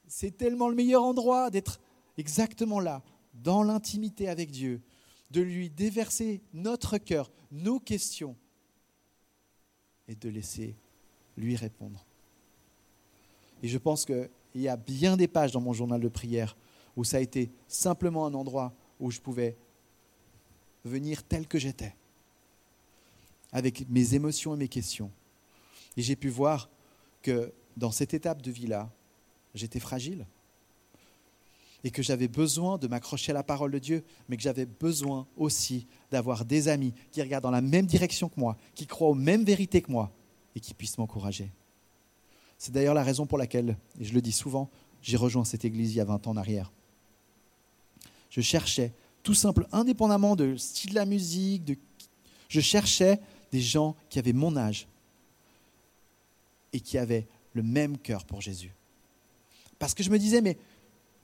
c'est 0.07 0.37
tellement 0.37 0.69
le 0.69 0.75
meilleur 0.75 1.03
endroit 1.03 1.51
d'être 1.51 1.81
exactement 2.19 2.81
là, 2.81 3.03
dans 3.33 3.63
l'intimité 3.63 4.29
avec 4.29 4.51
Dieu, 4.51 4.83
de 5.31 5.41
lui 5.41 5.71
déverser 5.71 6.41
notre 6.53 6.99
cœur, 6.99 7.31
nos 7.51 7.81
questions, 7.81 8.37
et 10.09 10.15
de 10.15 10.29
laisser 10.29 10.77
lui 11.37 11.57
répondre. 11.57 12.05
Et 13.63 13.69
je 13.69 13.79
pense 13.79 14.05
qu'il 14.05 14.29
y 14.55 14.69
a 14.69 14.77
bien 14.77 15.17
des 15.17 15.29
pages 15.29 15.53
dans 15.53 15.61
mon 15.61 15.73
journal 15.73 16.01
de 16.01 16.09
prière 16.09 16.57
où 16.97 17.05
ça 17.05 17.17
a 17.17 17.21
été 17.21 17.51
simplement 17.67 18.27
un 18.27 18.35
endroit 18.35 18.73
où 19.01 19.11
je 19.11 19.21
pouvais 19.21 19.57
venir 20.85 21.25
tel 21.25 21.49
que 21.49 21.59
j'étais 21.59 21.97
avec 23.53 23.89
mes 23.89 24.15
émotions 24.15 24.55
et 24.55 24.59
mes 24.59 24.69
questions. 24.69 25.11
Et 25.97 26.03
j'ai 26.03 26.17
pu 26.17 26.29
voir 26.29 26.69
que 27.23 27.53
dans 27.77 27.91
cette 27.91 28.15
étape 28.15 28.43
de 28.43 28.51
vie-là, 28.51 28.93
j'étais 29.55 29.81
fragile 29.81 30.27
et 31.85 31.91
que 31.91 32.03
j'avais 32.03 32.29
besoin 32.29 32.79
de 32.79 32.89
m'accrocher 32.89 33.31
à 33.31 33.35
la 33.35 33.43
parole 33.43 33.71
de 33.71 33.79
Dieu, 33.79 34.03
mais 34.29 34.39
que 34.39 34.43
j'avais 34.43 34.65
besoin 34.65 35.27
aussi 35.37 35.87
d'avoir 36.11 36.47
des 36.47 36.69
amis 36.69 36.95
qui 37.13 37.21
regardent 37.21 37.45
dans 37.45 37.51
la 37.51 37.61
même 37.61 37.85
direction 37.85 38.31
que 38.31 38.41
moi, 38.41 38.57
qui 38.75 38.87
croient 38.87 39.11
aux 39.11 39.15
mêmes 39.15 39.45
vérités 39.45 39.83
que 39.83 39.93
moi 39.93 40.11
et 40.57 40.61
qui 40.61 40.73
puissent 40.73 40.97
m'encourager. 40.97 41.53
C'est 42.57 42.73
d'ailleurs 42.73 42.95
la 42.95 43.03
raison 43.03 43.27
pour 43.27 43.37
laquelle, 43.37 43.77
et 44.01 44.05
je 44.05 44.15
le 44.15 44.23
dis 44.23 44.33
souvent, 44.33 44.71
j'ai 45.03 45.19
rejoint 45.19 45.45
cette 45.45 45.67
église 45.67 45.93
il 45.93 45.99
y 45.99 46.01
a 46.01 46.07
20 46.07 46.27
ans 46.27 46.31
en 46.31 46.37
arrière. 46.39 46.73
Je 48.31 48.41
cherchais, 48.41 48.95
tout 49.23 49.35
simple, 49.35 49.67
indépendamment 49.71 50.37
de 50.37 50.57
style 50.57 50.91
de 50.91 50.95
la 50.95 51.05
musique, 51.05 51.65
de... 51.65 51.77
je 52.49 52.61
cherchais 52.61 53.21
des 53.53 53.61
gens 53.61 53.95
qui 54.09 54.19
avaient 54.19 54.33
mon 54.33 54.57
âge 54.57 54.89
et 56.73 56.81
qui 56.81 56.97
avaient 56.97 57.27
le 57.53 57.63
même 57.63 57.99
cœur 57.99 58.25
pour 58.25 58.41
Jésus. 58.41 58.75
Parce 59.79 59.93
que 59.93 60.03
je 60.03 60.11
me 60.11 60.19
disais, 60.19 60.41
mais 60.41 60.57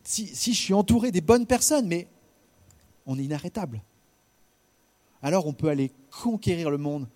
si, 0.05 0.27
je 0.35 0.59
suis 0.59 0.75
entouré 0.75 1.11
des 1.11 1.21
bonnes 1.21 1.47
personnes, 1.47 1.87
mais 1.87 2.09
on 3.07 3.19
est 3.19 3.25
inarrêtable. 3.25 3.83
Alors 5.23 5.47
on 5.47 5.53
peut 5.53 5.69
aller 5.69 5.93
conquérir 6.23 6.71
le 6.71 6.79
monde 6.79 7.07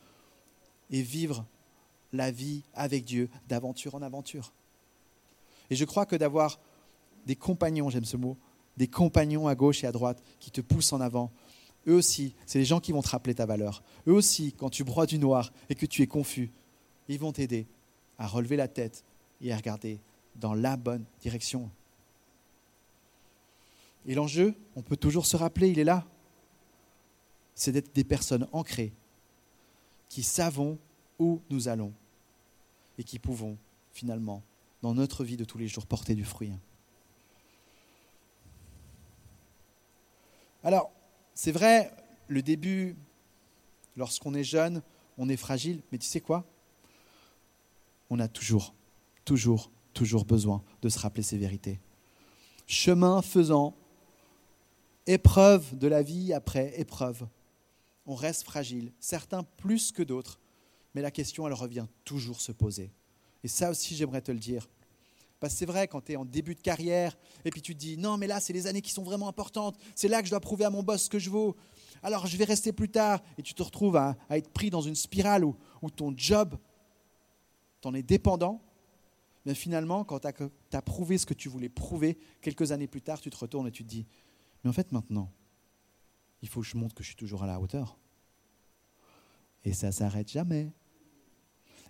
et 0.90 1.02
vivre 1.02 1.44
la 2.12 2.30
vie 2.30 2.62
avec 2.74 3.04
Dieu 3.04 3.28
d'aventure 3.48 3.94
en 3.94 4.02
aventure. 4.02 4.52
Et 5.70 5.76
je 5.76 5.84
crois 5.84 6.06
que 6.06 6.16
d'avoir 6.16 6.60
des 7.26 7.36
compagnons, 7.36 7.88
j'aime 7.88 8.04
ce 8.04 8.16
mot, 8.16 8.36
des 8.76 8.88
compagnons 8.88 9.48
à 9.48 9.54
gauche 9.54 9.82
et 9.84 9.86
à 9.86 9.92
droite 9.92 10.22
qui 10.38 10.50
te 10.50 10.60
poussent 10.60 10.92
en 10.92 11.00
avant, 11.00 11.30
eux 11.86 11.94
aussi, 11.94 12.34
c'est 12.46 12.58
les 12.58 12.64
gens 12.64 12.80
qui 12.80 12.92
vont 12.92 13.02
te 13.02 13.08
rappeler 13.08 13.34
ta 13.34 13.46
valeur. 13.46 13.82
Eux 14.06 14.12
aussi, 14.12 14.52
quand 14.52 14.70
tu 14.70 14.84
broies 14.84 15.06
du 15.06 15.18
noir 15.18 15.52
et 15.68 15.74
que 15.74 15.86
tu 15.86 16.02
es 16.02 16.06
confus, 16.06 16.50
ils 17.08 17.18
vont 17.18 17.32
t'aider 17.32 17.66
à 18.18 18.26
relever 18.26 18.56
la 18.56 18.68
tête 18.68 19.04
et 19.40 19.52
à 19.52 19.56
regarder 19.56 20.00
dans 20.36 20.54
la 20.54 20.76
bonne 20.76 21.04
direction. 21.20 21.70
Et 24.06 24.14
l'enjeu, 24.14 24.54
on 24.76 24.82
peut 24.82 24.96
toujours 24.96 25.26
se 25.26 25.37
rappeler, 25.37 25.70
il 25.70 25.78
est 25.78 25.84
là. 25.84 26.06
C'est 27.54 27.73
d'être 27.73 27.94
des 27.94 28.04
personnes 28.04 28.46
ancrées, 28.52 28.92
qui 30.08 30.23
savons 30.23 30.78
où 31.18 31.40
nous 31.50 31.68
allons 31.68 31.92
et 32.99 33.04
qui 33.04 33.18
pouvons 33.18 33.56
finalement, 33.92 34.42
dans 34.82 34.94
notre 34.94 35.25
vie 35.25 35.37
de 35.37 35.44
tous 35.44 35.58
les 35.58 35.68
jours, 35.68 35.87
porter 35.87 36.14
du 36.14 36.25
fruit. 36.25 36.52
Alors, 40.64 40.90
c'est 41.34 41.52
vrai, 41.52 41.92
le 42.28 42.42
début, 42.42 42.96
lorsqu'on 43.96 44.34
est 44.34 44.44
jeune, 44.44 44.82
on 45.16 45.28
est 45.28 45.37
fragile, 45.37 45.82
mais 45.92 45.99
tu 45.99 46.06
sais 46.06 46.20
quoi? 46.20 46.44
On 48.11 48.18
a 48.18 48.28
toujours, 48.28 48.75
toujours, 49.25 49.70
toujours 49.92 50.25
besoin 50.25 50.62
de 50.82 50.88
se 50.88 50.99
rappeler 50.99 51.23
ces 51.23 51.38
vérités. 51.38 51.80
Chemin 52.66 53.23
faisant, 53.23 53.75
épreuve 55.06 55.76
de 55.76 55.87
la 55.87 56.02
vie 56.02 56.32
après 56.32 56.78
épreuve, 56.80 57.26
on 58.06 58.14
reste 58.14 58.44
fragile, 58.44 58.92
certains 59.00 59.42
plus 59.42 59.92
que 59.92 60.02
d'autres, 60.02 60.40
mais 60.94 61.02
la 61.02 61.11
question, 61.11 61.46
elle 61.46 61.54
revient 61.54 61.87
toujours 62.04 62.40
se 62.40 62.52
poser. 62.52 62.92
Et 63.42 63.49
ça 63.49 63.70
aussi, 63.70 63.94
j'aimerais 63.96 64.23
te 64.23 64.32
le 64.32 64.38
dire. 64.38 64.68
Parce 65.40 65.52
que 65.52 65.58
c'est 65.58 65.66
vrai, 65.66 65.88
quand 65.88 66.02
tu 66.02 66.12
es 66.12 66.16
en 66.16 66.25
début 66.25 66.54
de 66.54 66.61
carrière, 66.61 67.18
et 67.44 67.50
puis 67.50 67.61
tu 67.61 67.75
te 67.75 67.78
dis, 67.80 67.99
non, 67.99 68.16
mais 68.16 68.26
là, 68.26 68.40
c'est 68.40 68.52
les 68.52 68.66
années 68.66 68.80
qui 68.80 68.92
sont 68.92 69.02
vraiment 69.02 69.28
importantes, 69.28 69.76
c'est 69.94 70.08
là 70.08 70.20
que 70.20 70.26
je 70.26 70.30
dois 70.30 70.40
prouver 70.40 70.64
à 70.64 70.70
mon 70.70 70.82
boss 70.82 71.02
ce 71.02 71.11
que 71.11 71.18
je 71.18 71.28
vaux, 71.28 71.56
alors 72.02 72.26
je 72.26 72.37
vais 72.37 72.44
rester 72.44 72.73
plus 72.73 72.88
tard, 72.88 73.20
et 73.37 73.42
tu 73.42 73.52
te 73.54 73.62
retrouves 73.62 73.96
à, 73.96 74.16
être 74.30 74.50
pris 74.50 74.70
dans 74.70 74.80
une 74.80 74.94
spirale 74.94 75.44
où, 75.44 75.56
ton 75.94 76.14
job, 76.16 76.56
t'en 77.80 77.92
es 77.94 78.02
dépendant, 78.02 78.62
mais 79.44 79.54
finalement, 79.54 80.04
quand 80.04 80.20
tu 80.20 80.28
as, 80.76 80.82
prouvé 80.82 81.18
ce 81.18 81.26
que 81.26 81.34
tu 81.34 81.50
voulais 81.50 81.68
prouver, 81.68 82.16
quelques 82.40 82.73
années 82.73 82.87
plus 82.87 83.02
tard, 83.02 83.20
tu 83.20 83.28
te 83.28 83.37
retournes 83.37 83.66
et 83.66 83.73
tu 83.73 83.84
te 83.84 83.88
dis, 83.88 84.06
mais 84.64 84.71
en 84.71 84.73
fait 84.73 84.90
maintenant, 84.90 85.30
il 86.42 86.49
faut 86.49 86.62
que 86.62 86.66
je 86.66 86.76
montre 86.76 86.94
que 86.94 87.02
je 87.02 87.09
suis 87.09 87.16
toujours 87.16 87.42
à 87.42 87.47
la 87.47 87.61
hauteur. 87.61 87.99
Et 89.64 89.73
ça 89.73 89.92
s'arrête 89.92 90.30
jamais. 90.30 90.73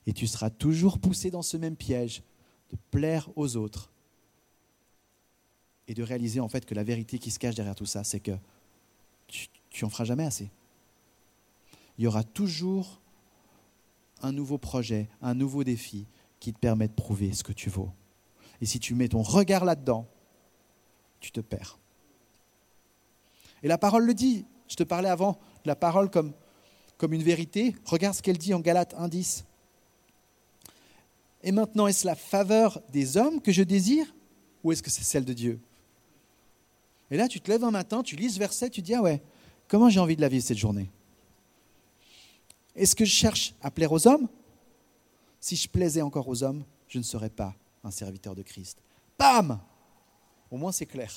Et 0.06 0.12
tu 0.12 0.26
seras 0.26 0.50
toujours 0.50 0.98
poussé 0.98 1.30
dans 1.30 1.42
ce 1.42 1.56
même 1.56 1.76
piège 1.76 2.22
de 2.70 2.76
plaire 2.90 3.30
aux 3.36 3.56
autres 3.56 3.90
et 5.86 5.94
de 5.94 6.02
réaliser 6.02 6.40
en 6.40 6.48
fait 6.48 6.64
que 6.64 6.74
la 6.74 6.84
vérité 6.84 7.18
qui 7.18 7.30
se 7.30 7.38
cache 7.38 7.54
derrière 7.54 7.74
tout 7.74 7.86
ça, 7.86 8.04
c'est 8.04 8.20
que 8.20 8.32
tu, 9.70 9.84
en 9.84 9.90
feras 9.90 10.04
jamais 10.04 10.24
assez. 10.24 10.50
Il 11.98 12.04
y 12.04 12.06
aura 12.06 12.22
toujours 12.22 13.00
un 14.22 14.32
nouveau 14.32 14.58
projet, 14.58 15.08
un 15.20 15.34
nouveau 15.34 15.64
défi 15.64 16.06
qui 16.40 16.52
te 16.52 16.58
permet 16.58 16.88
de 16.88 16.92
prouver 16.92 17.32
ce 17.32 17.42
que 17.42 17.52
tu 17.52 17.70
vaux. 17.70 17.90
Et 18.60 18.66
si 18.66 18.78
tu 18.78 18.94
mets 18.94 19.08
ton 19.08 19.22
regard 19.22 19.64
là-dedans, 19.64 20.06
tu 21.20 21.32
te 21.32 21.40
perds. 21.40 21.78
Et 23.64 23.68
la 23.68 23.78
parole 23.78 24.04
le 24.04 24.14
dit. 24.14 24.44
Je 24.68 24.76
te 24.76 24.82
parlais 24.82 25.08
avant 25.08 25.32
de 25.64 25.68
la 25.68 25.74
parole 25.74 26.10
comme, 26.10 26.32
comme 26.98 27.12
une 27.12 27.22
vérité. 27.22 27.74
Regarde 27.86 28.14
ce 28.14 28.22
qu'elle 28.22 28.38
dit 28.38 28.54
en 28.54 28.60
Galates 28.60 28.94
1.10. 28.94 29.44
Et 31.42 31.50
maintenant, 31.50 31.86
est-ce 31.86 32.06
la 32.06 32.14
faveur 32.14 32.80
des 32.90 33.16
hommes 33.16 33.40
que 33.40 33.52
je 33.52 33.62
désire 33.62 34.14
ou 34.62 34.72
est-ce 34.72 34.82
que 34.82 34.90
c'est 34.90 35.02
celle 35.02 35.24
de 35.24 35.32
Dieu? 35.32 35.60
Et 37.10 37.16
là, 37.16 37.26
tu 37.26 37.40
te 37.40 37.50
lèves 37.50 37.64
un 37.64 37.70
matin, 37.70 38.02
tu 38.02 38.16
lis 38.16 38.30
ce 38.30 38.38
verset, 38.38 38.70
tu 38.70 38.80
dis, 38.80 38.94
ah 38.94 39.02
ouais, 39.02 39.22
comment 39.68 39.88
j'ai 39.88 40.00
envie 40.00 40.16
de 40.16 40.22
la 40.22 40.28
vivre 40.28 40.44
cette 40.44 40.58
journée? 40.58 40.90
Est-ce 42.74 42.96
que 42.96 43.04
je 43.04 43.12
cherche 43.12 43.54
à 43.62 43.70
plaire 43.70 43.92
aux 43.92 44.06
hommes? 44.06 44.28
Si 45.40 45.56
je 45.56 45.68
plaisais 45.68 46.02
encore 46.02 46.28
aux 46.28 46.42
hommes, 46.42 46.64
je 46.88 46.98
ne 46.98 47.02
serais 47.02 47.30
pas 47.30 47.54
un 47.82 47.90
serviteur 47.90 48.34
de 48.34 48.42
Christ. 48.42 48.78
Bam 49.18 49.60
Au 50.50 50.56
moins 50.56 50.72
c'est 50.72 50.86
clair. 50.86 51.12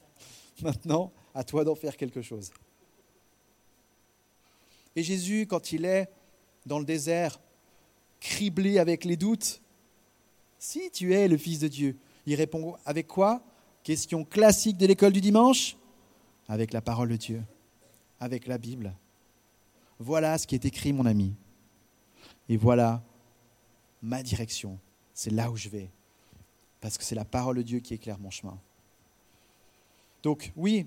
Maintenant, 0.62 1.10
à 1.34 1.44
toi 1.44 1.64
d'en 1.64 1.74
faire 1.74 1.96
quelque 1.96 2.22
chose. 2.22 2.52
Et 4.96 5.02
Jésus, 5.02 5.46
quand 5.46 5.72
il 5.72 5.84
est 5.84 6.08
dans 6.66 6.78
le 6.78 6.84
désert, 6.84 7.40
criblé 8.20 8.78
avec 8.78 9.04
les 9.04 9.16
doutes 9.16 9.60
Si 10.58 10.90
tu 10.90 11.12
es 11.12 11.28
le 11.28 11.36
Fils 11.36 11.58
de 11.58 11.68
Dieu, 11.68 11.98
il 12.26 12.34
répond 12.36 12.76
avec 12.86 13.06
quoi? 13.06 13.42
Question 13.82 14.24
classique 14.24 14.78
de 14.78 14.86
l'école 14.86 15.12
du 15.12 15.20
dimanche 15.20 15.76
Avec 16.48 16.72
la 16.72 16.80
parole 16.80 17.10
de 17.10 17.16
Dieu, 17.16 17.42
avec 18.20 18.46
la 18.46 18.56
Bible. 18.56 18.94
Voilà 19.98 20.38
ce 20.38 20.46
qui 20.46 20.54
est 20.54 20.64
écrit, 20.64 20.92
mon 20.92 21.06
ami. 21.06 21.34
Et 22.48 22.56
voilà 22.56 23.02
ma 24.00 24.22
direction. 24.22 24.78
C'est 25.12 25.30
là 25.30 25.50
où 25.50 25.56
je 25.56 25.68
vais. 25.68 25.90
Parce 26.80 26.98
que 26.98 27.04
c'est 27.04 27.14
la 27.14 27.24
parole 27.24 27.56
de 27.56 27.62
Dieu 27.62 27.80
qui 27.80 27.94
éclaire 27.94 28.18
mon 28.18 28.30
chemin. 28.30 28.58
Donc 30.22 30.52
oui, 30.56 30.86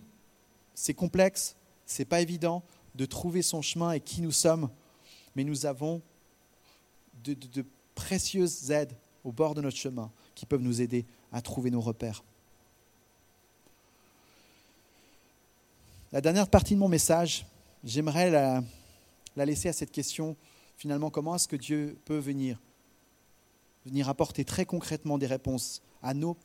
c'est 0.79 0.93
complexe, 0.93 1.55
c'est 1.87 2.05
pas 2.05 2.21
évident 2.21 2.63
de 2.93 3.05
trouver 3.05 3.41
son 3.41 3.63
chemin 3.63 3.93
et 3.93 3.99
qui 3.99 4.21
nous 4.21 4.31
sommes, 4.31 4.69
mais 5.35 5.43
nous 5.43 5.65
avons 5.65 6.03
de, 7.23 7.65
précieuses 7.95 8.69
aides 8.69 8.95
au 9.23 9.31
bord 9.31 9.55
de 9.55 9.61
notre 9.61 9.75
chemin 9.75 10.11
qui 10.35 10.45
peuvent 10.45 10.61
nous 10.61 10.79
aider 10.79 11.03
à 11.31 11.41
trouver 11.41 11.71
nos 11.71 11.81
repères. 11.81 12.23
La 16.11 16.21
dernière 16.21 16.47
partie 16.47 16.75
de 16.75 16.79
mon 16.79 16.87
message, 16.87 17.47
j'aimerais 17.83 18.29
la, 18.29 18.63
la, 19.35 19.45
laisser 19.45 19.69
à 19.69 19.73
cette 19.73 19.91
question, 19.91 20.37
finalement, 20.77 21.09
comment 21.09 21.35
est-ce 21.35 21.47
que 21.47 21.55
Dieu 21.55 21.97
peut 22.05 22.19
venir 22.19 22.61
venir 23.83 24.09
apporter 24.09 24.45
très 24.45 24.65
concrètement 24.65 25.17
des 25.17 25.27
réponses 25.27 25.81
à 26.03 26.13
nos 26.13 26.37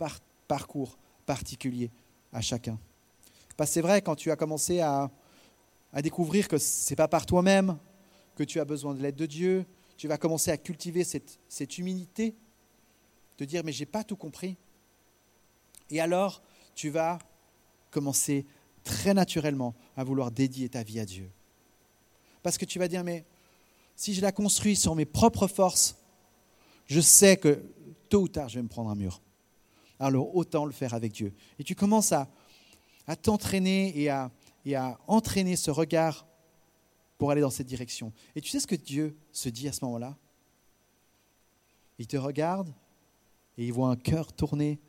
parcours 0.49 0.97
particuliers 1.27 1.91
à 2.33 2.41
chacun? 2.41 2.79
Que 3.67 3.69
c'est 3.69 3.81
vrai, 3.81 4.03
quand 4.03 4.17
tu 4.17 4.31
as 4.31 4.37
commencé 4.37 4.81
à, 4.81 5.11
découvrir 6.03 6.49
que 6.49 6.59
ce 6.59 6.91
n'est 6.91 6.97
pas 6.97 7.07
par 7.07 7.27
toi-même 7.27 7.79
que 8.35 8.43
tu 8.43 8.59
as 8.59 8.65
besoin 8.65 8.95
de 8.95 9.01
l'aide 9.01 9.15
de 9.15 9.27
Dieu, 9.27 9.67
tu 9.97 10.09
vas 10.09 10.17
commencer 10.19 10.51
à 10.51 10.57
cultiver 10.57 11.05
cette, 11.05 11.39
cette 11.49 11.79
humilité, 11.79 12.35
de 13.39 13.45
dire 13.45 13.63
mais 13.65 13.73
j'ai 13.73 13.87
pas 13.87 14.03
tout 14.03 14.17
compris. 14.17 14.57
Et 15.91 16.01
alors, 16.01 16.43
tu 16.75 16.89
vas 16.89 17.19
commencer 17.91 18.47
très 18.83 19.15
naturellement 19.15 19.75
à 19.97 20.03
vouloir 20.03 20.33
dédier 20.33 20.69
ta 20.69 20.83
vie 20.83 20.99
à 20.99 21.05
Dieu. 21.05 21.31
Parce 22.43 22.59
que 22.59 22.65
tu 22.65 22.81
vas 22.81 22.89
dire 22.89 23.05
mais 23.05 23.25
si 23.95 24.13
je 24.15 24.23
la 24.23 24.33
construis 24.33 24.75
sur 24.75 24.97
mes 24.97 25.05
propres 25.05 25.47
forces, 25.47 25.97
je 26.87 27.01
sais 27.01 27.37
que 27.37 27.63
tôt 28.09 28.23
ou 28.23 28.29
tard 28.29 28.49
je 28.49 28.57
vais 28.57 28.63
me 28.63 28.69
prendre 28.69 28.91
un 28.91 28.97
mur. 28.97 29.21
Alors 30.01 30.35
autant 30.35 30.65
le 30.65 30.73
faire 30.73 30.95
avec 30.95 31.13
Dieu. 31.13 31.33
Et 31.61 31.65
tu 31.65 31.77
commences 31.77 32.11
à, 32.11 32.29
à 33.07 33.17
t'entraîner 33.17 33.99
et 33.99 34.09
à, 34.09 34.31
et 34.65 34.75
à 34.75 34.99
entraîner 35.07 35.57
ce 35.57 35.71
regard 35.71 36.27
pour 37.19 37.31
aller 37.31 37.41
dans 37.41 37.51
cette 37.51 37.67
direction. 37.67 38.13
Et 38.35 38.41
tu 38.41 38.51
sais 38.51 38.61
ce 38.61 38.67
que 38.67 38.75
Dieu 38.75 39.17
se 39.31 39.49
dit 39.49 39.69
à 39.69 39.73
ce 39.73 39.85
moment-là? 39.85 40.17
Il 41.99 42.07
te 42.07 42.17
regarde 42.17 42.73
et 43.57 43.67
il 43.67 43.73
voit 43.73 43.91
un 43.91 43.97
cœur 43.97 44.33
tourné 44.33 44.81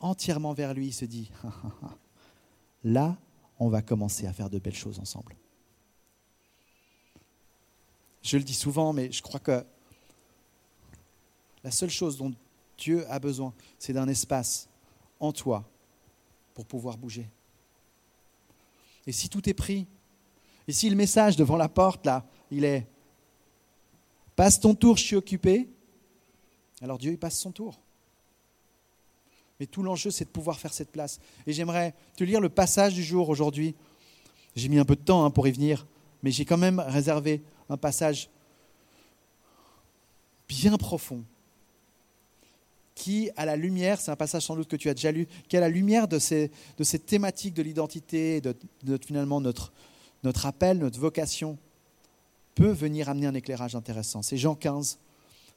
entièrement 0.00 0.52
vers 0.52 0.74
lui. 0.74 0.88
Il 0.88 0.92
se 0.92 1.04
dit, 1.04 1.30
là, 2.84 3.16
on 3.58 3.68
va 3.68 3.80
commencer 3.80 4.26
à 4.26 4.32
faire 4.32 4.50
de 4.50 4.58
belles 4.58 4.74
choses 4.74 4.98
ensemble. 4.98 5.36
Je 8.22 8.36
le 8.36 8.44
dis 8.44 8.54
souvent, 8.54 8.92
mais 8.92 9.10
je 9.10 9.22
crois 9.22 9.40
que 9.40 9.64
la 11.64 11.70
seule 11.70 11.90
chose 11.90 12.16
dont 12.16 12.34
Dieu 12.76 13.08
a 13.10 13.18
besoin, 13.18 13.54
c'est 13.78 13.92
d'un 13.92 14.08
espace 14.08 14.68
en 15.20 15.32
toi 15.32 15.68
pour 16.54 16.66
pouvoir 16.66 16.98
bouger. 16.98 17.28
Et 19.06 19.12
si 19.12 19.28
tout 19.28 19.48
est 19.48 19.54
pris, 19.54 19.86
et 20.68 20.72
si 20.72 20.88
le 20.88 20.96
message 20.96 21.36
devant 21.36 21.56
la 21.56 21.68
porte, 21.68 22.06
là, 22.06 22.24
il 22.50 22.64
est 22.64 22.86
Passe 24.36 24.60
ton 24.60 24.74
tour, 24.74 24.96
je 24.96 25.04
suis 25.04 25.16
occupé, 25.16 25.68
alors 26.80 26.98
Dieu, 26.98 27.12
il 27.12 27.18
passe 27.18 27.38
son 27.38 27.52
tour. 27.52 27.78
Mais 29.60 29.66
tout 29.66 29.82
l'enjeu, 29.82 30.10
c'est 30.10 30.24
de 30.24 30.30
pouvoir 30.30 30.58
faire 30.58 30.72
cette 30.72 30.90
place. 30.90 31.20
Et 31.46 31.52
j'aimerais 31.52 31.94
te 32.16 32.24
lire 32.24 32.40
le 32.40 32.48
passage 32.48 32.94
du 32.94 33.04
jour 33.04 33.28
aujourd'hui. 33.28 33.74
J'ai 34.56 34.68
mis 34.68 34.78
un 34.78 34.84
peu 34.84 34.96
de 34.96 35.02
temps 35.02 35.24
hein, 35.24 35.30
pour 35.30 35.46
y 35.46 35.52
venir, 35.52 35.86
mais 36.22 36.30
j'ai 36.30 36.44
quand 36.44 36.58
même 36.58 36.80
réservé 36.80 37.42
un 37.68 37.76
passage 37.76 38.30
bien 40.48 40.76
profond 40.76 41.24
qui, 43.02 43.30
à 43.36 43.44
la 43.44 43.56
lumière, 43.56 44.00
c'est 44.00 44.12
un 44.12 44.16
passage 44.16 44.44
sans 44.44 44.54
doute 44.54 44.68
que 44.68 44.76
tu 44.76 44.88
as 44.88 44.94
déjà 44.94 45.10
lu, 45.10 45.26
qui, 45.48 45.56
à 45.56 45.60
la 45.60 45.68
lumière 45.68 46.06
de 46.06 46.20
ces, 46.20 46.52
de 46.78 46.84
ces 46.84 47.00
thématiques 47.00 47.52
de 47.52 47.60
l'identité, 47.60 48.40
de, 48.40 48.54
finalement 49.04 49.40
notre, 49.40 49.72
notre 50.22 50.46
appel, 50.46 50.78
notre 50.78 51.00
vocation, 51.00 51.58
peut 52.54 52.70
venir 52.70 53.08
amener 53.08 53.26
un 53.26 53.34
éclairage 53.34 53.74
intéressant. 53.74 54.22
C'est 54.22 54.36
Jean 54.36 54.54
15, 54.54 55.00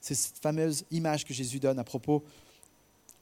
c'est 0.02 0.16
cette 0.16 0.40
fameuse 0.40 0.86
image 0.90 1.24
que 1.24 1.36
Jésus 1.36 1.60
donne 1.60 1.78
à 1.78 1.84
propos 1.84 2.24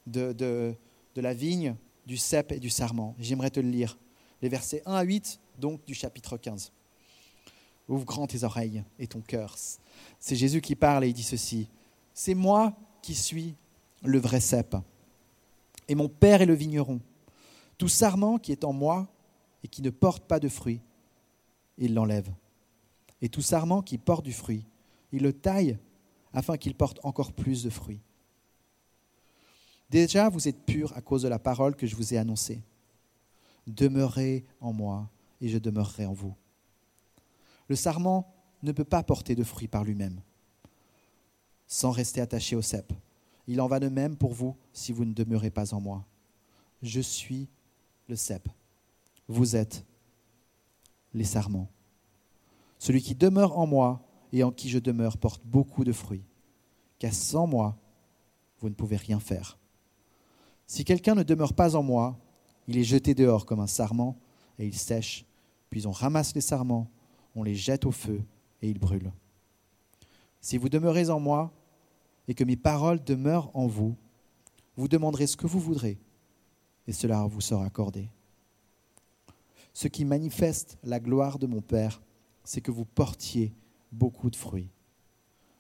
de, 0.07 0.31
de, 0.31 0.73
de 1.15 1.21
la 1.21 1.33
vigne, 1.33 1.75
du 2.05 2.15
cep 2.15 2.53
et 2.53 2.61
du 2.61 2.69
sarment. 2.69 3.15
J'aimerais 3.19 3.49
te 3.49 3.59
le 3.59 3.69
lire. 3.69 3.97
Les 4.41 4.47
versets 4.47 4.83
1 4.85 4.93
à 4.93 5.03
8, 5.03 5.37
donc 5.59 5.83
du 5.83 5.95
chapitre 5.95 6.37
15. 6.37 6.71
Ouvre 7.89 8.05
grand 8.05 8.27
tes 8.27 8.45
oreilles 8.45 8.85
et 8.99 9.07
ton 9.07 9.19
cœur. 9.19 9.57
C'est 10.17 10.37
Jésus 10.37 10.61
qui 10.61 10.75
parle 10.75 11.03
et 11.03 11.09
il 11.09 11.13
dit 11.13 11.23
ceci. 11.23 11.67
C'est 12.13 12.35
moi 12.35 12.73
qui 13.01 13.15
suis 13.15 13.55
le 14.03 14.19
vrai 14.19 14.39
cep. 14.39 14.75
Et 15.87 15.95
mon 15.95 16.09
Père 16.09 16.41
est 16.41 16.45
le 16.45 16.53
vigneron. 16.53 17.01
Tout 17.77 17.87
sarment 17.87 18.37
qui 18.37 18.51
est 18.51 18.63
en 18.63 18.73
moi 18.73 19.07
et 19.63 19.67
qui 19.67 19.81
ne 19.81 19.89
porte 19.89 20.25
pas 20.25 20.39
de 20.39 20.47
fruit, 20.47 20.81
il 21.77 21.93
l'enlève. 21.93 22.31
Et 23.21 23.29
tout 23.29 23.41
sarment 23.41 23.81
qui 23.81 23.97
porte 23.97 24.25
du 24.25 24.33
fruit, 24.33 24.65
il 25.11 25.23
le 25.23 25.33
taille 25.33 25.77
afin 26.33 26.57
qu'il 26.57 26.75
porte 26.75 26.99
encore 27.03 27.33
plus 27.33 27.63
de 27.63 27.69
fruits. 27.69 28.01
Déjà, 29.89 30.29
vous 30.29 30.47
êtes 30.47 30.65
purs 30.65 30.93
à 30.95 31.01
cause 31.01 31.21
de 31.21 31.27
la 31.27 31.39
parole 31.39 31.75
que 31.75 31.85
je 31.85 31.95
vous 31.95 32.13
ai 32.13 32.17
annoncée. 32.17 32.61
Demeurez 33.67 34.45
en 34.59 34.73
moi 34.73 35.09
et 35.39 35.49
je 35.49 35.57
demeurerai 35.57 36.05
en 36.05 36.13
vous. 36.13 36.35
Le 37.67 37.75
sarment 37.75 38.33
ne 38.63 38.71
peut 38.71 38.83
pas 38.83 39.03
porter 39.03 39.35
de 39.35 39.43
fruits 39.43 39.67
par 39.67 39.83
lui-même 39.83 40.19
sans 41.73 41.89
rester 41.89 42.21
attaché 42.21 42.55
au 42.55 42.61
cep. 42.61 42.93
Il 43.47 43.61
en 43.61 43.67
va 43.67 43.79
de 43.79 43.89
même 43.89 44.15
pour 44.15 44.33
vous 44.33 44.55
si 44.71 44.91
vous 44.91 45.05
ne 45.05 45.13
demeurez 45.13 45.49
pas 45.49 45.73
en 45.73 45.81
moi. 45.81 46.05
Je 46.81 47.01
suis 47.01 47.49
le 48.07 48.15
cep. 48.15 48.47
Vous 49.27 49.55
êtes 49.55 49.85
les 51.13 51.23
sarments. 51.23 51.69
Celui 52.79 53.01
qui 53.01 53.15
demeure 53.15 53.57
en 53.57 53.67
moi 53.67 54.01
et 54.31 54.43
en 54.43 54.51
qui 54.51 54.69
je 54.69 54.79
demeure 54.79 55.17
porte 55.17 55.41
beaucoup 55.45 55.83
de 55.83 55.93
fruits, 55.93 56.25
car 56.99 57.13
sans 57.13 57.47
moi, 57.47 57.77
vous 58.59 58.69
ne 58.69 58.73
pouvez 58.73 58.97
rien 58.97 59.19
faire. 59.19 59.57
Si 60.67 60.83
quelqu'un 60.83 61.15
ne 61.15 61.23
demeure 61.23 61.53
pas 61.53 61.75
en 61.75 61.83
moi, 61.83 62.17
il 62.67 62.77
est 62.77 62.83
jeté 62.83 63.13
dehors 63.13 63.45
comme 63.45 63.59
un 63.59 63.67
sarment 63.67 64.17
et 64.57 64.65
il 64.65 64.73
sèche, 64.73 65.25
puis 65.69 65.85
on 65.87 65.91
ramasse 65.91 66.33
les 66.35 66.41
sarments, 66.41 66.89
on 67.35 67.43
les 67.43 67.55
jette 67.55 67.85
au 67.85 67.91
feu 67.91 68.21
et 68.61 68.69
ils 68.69 68.79
brûlent. 68.79 69.11
Si 70.41 70.57
vous 70.57 70.69
demeurez 70.69 71.09
en 71.09 71.19
moi 71.19 71.53
et 72.27 72.33
que 72.33 72.43
mes 72.43 72.55
paroles 72.55 73.03
demeurent 73.03 73.55
en 73.55 73.67
vous, 73.67 73.95
vous 74.75 74.87
demanderez 74.87 75.27
ce 75.27 75.37
que 75.37 75.47
vous 75.47 75.59
voudrez 75.59 75.99
et 76.87 76.93
cela 76.93 77.25
vous 77.25 77.41
sera 77.41 77.65
accordé. 77.65 78.09
Ce 79.73 79.87
qui 79.87 80.05
manifeste 80.05 80.77
la 80.83 80.99
gloire 80.99 81.39
de 81.39 81.47
mon 81.47 81.61
Père, 81.61 82.01
c'est 82.43 82.61
que 82.61 82.71
vous 82.71 82.85
portiez 82.85 83.53
beaucoup 83.91 84.29
de 84.29 84.35
fruits. 84.35 84.69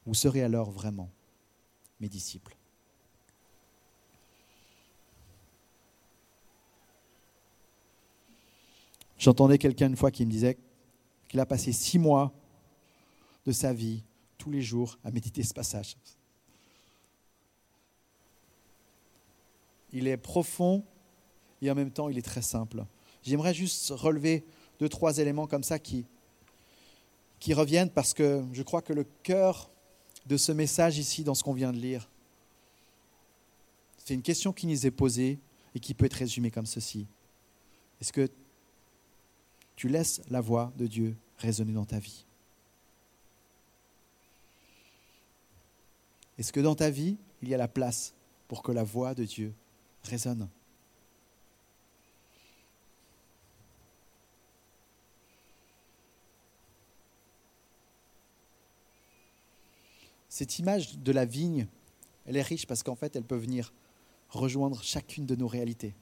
Vous 0.05 0.13
serez 0.13 0.43
alors 0.43 0.69
vraiment 0.69 1.09
mes 1.99 2.09
disciples. 2.09 2.55
J'entendais 9.17 9.57
quelqu'un 9.57 9.87
une 9.87 9.95
fois 9.95 10.11
qui 10.11 10.25
me 10.25 10.31
disait 10.31 10.57
qu'il 11.29 11.39
a 11.39 11.45
passé 11.45 11.71
six 11.71 11.97
mois 11.97 12.33
de 13.45 13.53
sa 13.53 13.73
vie, 13.73 14.03
tous 14.37 14.51
les 14.51 14.61
jours, 14.61 14.99
à 15.03 15.11
méditer 15.11 15.43
ce 15.43 15.53
passage. 15.53 15.95
Il 19.93 20.07
est 20.07 20.17
profond 20.17 20.83
et 21.61 21.71
en 21.71 21.75
même 21.75 21.91
temps 21.91 22.09
il 22.09 22.17
est 22.17 22.23
très 22.23 22.41
simple. 22.41 22.85
J'aimerais 23.21 23.53
juste 23.53 23.91
relever 23.91 24.43
deux, 24.79 24.89
trois 24.89 25.19
éléments 25.19 25.47
comme 25.47 25.63
ça 25.63 25.79
qui, 25.79 26.05
reviennent 27.53 27.89
parce 27.89 28.13
que 28.13 28.43
je 28.51 28.63
crois 28.63 28.81
que 28.81 28.93
le 28.93 29.05
cœur 29.21 29.69
de 30.25 30.37
ce 30.37 30.51
message 30.51 30.97
ici, 30.97 31.23
dans 31.23 31.35
ce 31.35 31.43
qu'on 31.43 31.53
vient 31.53 31.71
de 31.71 31.77
lire, 31.77 32.09
c'est 33.97 34.13
une 34.13 34.21
question 34.21 34.51
qui 34.51 34.65
nous 34.67 34.85
est 34.85 34.91
posée 34.91 35.39
et 35.75 35.79
qui 35.79 35.93
peut 35.93 36.05
être 36.05 36.13
résumée 36.13 36.51
comme 36.51 36.65
ceci. 36.65 37.05
Est-ce 38.01 38.11
que 38.11 38.29
tu 39.75 39.87
laisses 39.87 40.21
la 40.29 40.41
voix 40.41 40.73
de 40.77 40.87
Dieu 40.87 41.15
résonner 41.37 41.73
dans 41.73 41.85
ta 41.85 41.99
vie? 41.99 42.25
Est-ce 46.37 46.51
que 46.51 46.59
dans 46.59 46.75
ta 46.75 46.89
vie, 46.89 47.17
il 47.41 47.49
y 47.49 47.53
a 47.53 47.57
la 47.57 47.67
place 47.67 48.13
pour 48.47 48.63
que 48.63 48.71
la 48.71 48.83
voix 48.83 49.13
de 49.13 49.23
Dieu 49.23 49.53
résonne. 50.03 50.49
Cette 60.29 60.57
image 60.57 60.97
de 60.97 61.11
la 61.11 61.25
vigne, 61.25 61.67
elle 62.25 62.37
est 62.37 62.41
riche 62.41 62.65
parce 62.65 62.81
qu'en 62.81 62.95
fait, 62.95 63.15
elle 63.15 63.23
peut 63.23 63.35
venir 63.37 63.71
rejoindre 64.29 64.81
chacune 64.83 65.27
de 65.27 65.35
nos 65.35 65.47
réalités. 65.47 65.93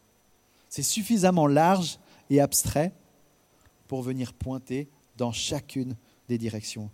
C'est 0.70 0.84
suffisamment 0.84 1.48
large 1.48 2.00
et 2.30 2.40
abstrait 2.40 2.94
pour 3.90 4.02
venir 4.02 4.34
pointer 4.34 4.88
dans 5.18 5.34
chacune 5.34 5.98
des 6.30 6.38
directions. 6.38 6.90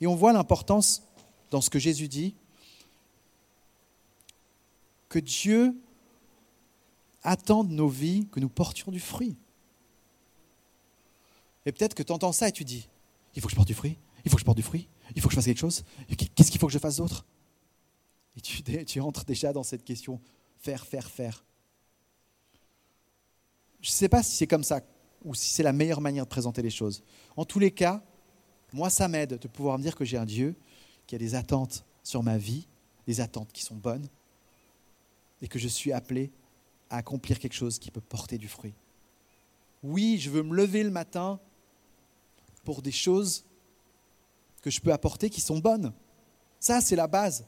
Et 0.00 0.06
on 0.06 0.14
voit 0.14 0.32
l'importance 0.32 1.02
dans 1.50 1.60
ce 1.60 1.68
que 1.68 1.78
Jésus 1.78 2.08
dit, 2.08 2.34
que 5.10 5.18
Dieu 5.18 5.76
attendent 7.26 7.70
nos 7.70 7.88
vies 7.88 8.26
que 8.30 8.40
nous 8.40 8.48
portions 8.48 8.90
du 8.90 9.00
fruit. 9.00 9.36
Et 11.66 11.72
peut-être 11.72 11.94
que 11.94 12.02
tu 12.02 12.12
entends 12.12 12.32
ça 12.32 12.48
et 12.48 12.52
tu 12.52 12.64
dis, 12.64 12.88
il 13.34 13.42
faut 13.42 13.48
que 13.48 13.50
je 13.50 13.56
porte 13.56 13.68
du 13.68 13.74
fruit, 13.74 13.98
il 14.24 14.30
faut 14.30 14.36
que 14.36 14.40
je 14.40 14.44
porte 14.44 14.56
du 14.56 14.62
fruit, 14.62 14.88
il 15.14 15.20
faut 15.20 15.28
que 15.28 15.32
je 15.32 15.36
fasse 15.36 15.46
quelque 15.46 15.58
chose, 15.58 15.84
qu'est-ce 16.34 16.50
qu'il 16.50 16.60
faut 16.60 16.68
que 16.68 16.72
je 16.72 16.78
fasse 16.78 16.96
d'autre? 16.96 17.26
Et 18.36 18.40
tu, 18.40 18.62
tu 18.86 19.00
entres 19.00 19.24
déjà 19.24 19.52
dans 19.52 19.64
cette 19.64 19.84
question, 19.84 20.20
faire, 20.58 20.86
faire, 20.86 21.10
faire. 21.10 21.44
Je 23.80 23.90
ne 23.90 23.94
sais 23.94 24.08
pas 24.08 24.22
si 24.22 24.36
c'est 24.36 24.46
comme 24.46 24.64
ça 24.64 24.80
ou 25.24 25.34
si 25.34 25.50
c'est 25.50 25.62
la 25.62 25.72
meilleure 25.72 26.00
manière 26.00 26.24
de 26.24 26.30
présenter 26.30 26.62
les 26.62 26.70
choses. 26.70 27.02
En 27.36 27.44
tous 27.44 27.58
les 27.58 27.72
cas, 27.72 28.02
moi, 28.72 28.90
ça 28.90 29.08
m'aide 29.08 29.38
de 29.38 29.48
pouvoir 29.48 29.78
me 29.78 29.82
dire 29.82 29.96
que 29.96 30.04
j'ai 30.04 30.16
un 30.16 30.24
Dieu 30.24 30.54
qui 31.06 31.14
a 31.14 31.18
des 31.18 31.34
attentes 31.34 31.84
sur 32.02 32.22
ma 32.22 32.38
vie 32.38 32.66
des 33.06 33.20
attentes 33.20 33.52
qui 33.52 33.62
sont 33.62 33.76
bonnes 33.76 34.08
et 35.40 35.48
que 35.48 35.58
je 35.58 35.68
suis 35.68 35.92
appelé 35.92 36.32
à 36.90 36.98
accomplir 36.98 37.38
quelque 37.38 37.54
chose 37.54 37.78
qui 37.78 37.90
peut 37.90 38.00
porter 38.00 38.38
du 38.38 38.48
fruit. 38.48 38.74
Oui, 39.82 40.18
je 40.18 40.30
veux 40.30 40.42
me 40.42 40.54
lever 40.54 40.82
le 40.82 40.90
matin 40.90 41.40
pour 42.64 42.82
des 42.82 42.92
choses 42.92 43.44
que 44.62 44.70
je 44.70 44.80
peux 44.80 44.92
apporter 44.92 45.30
qui 45.30 45.40
sont 45.40 45.58
bonnes. 45.58 45.92
Ça, 46.58 46.80
c'est 46.80 46.96
la 46.96 47.06
base. 47.06 47.46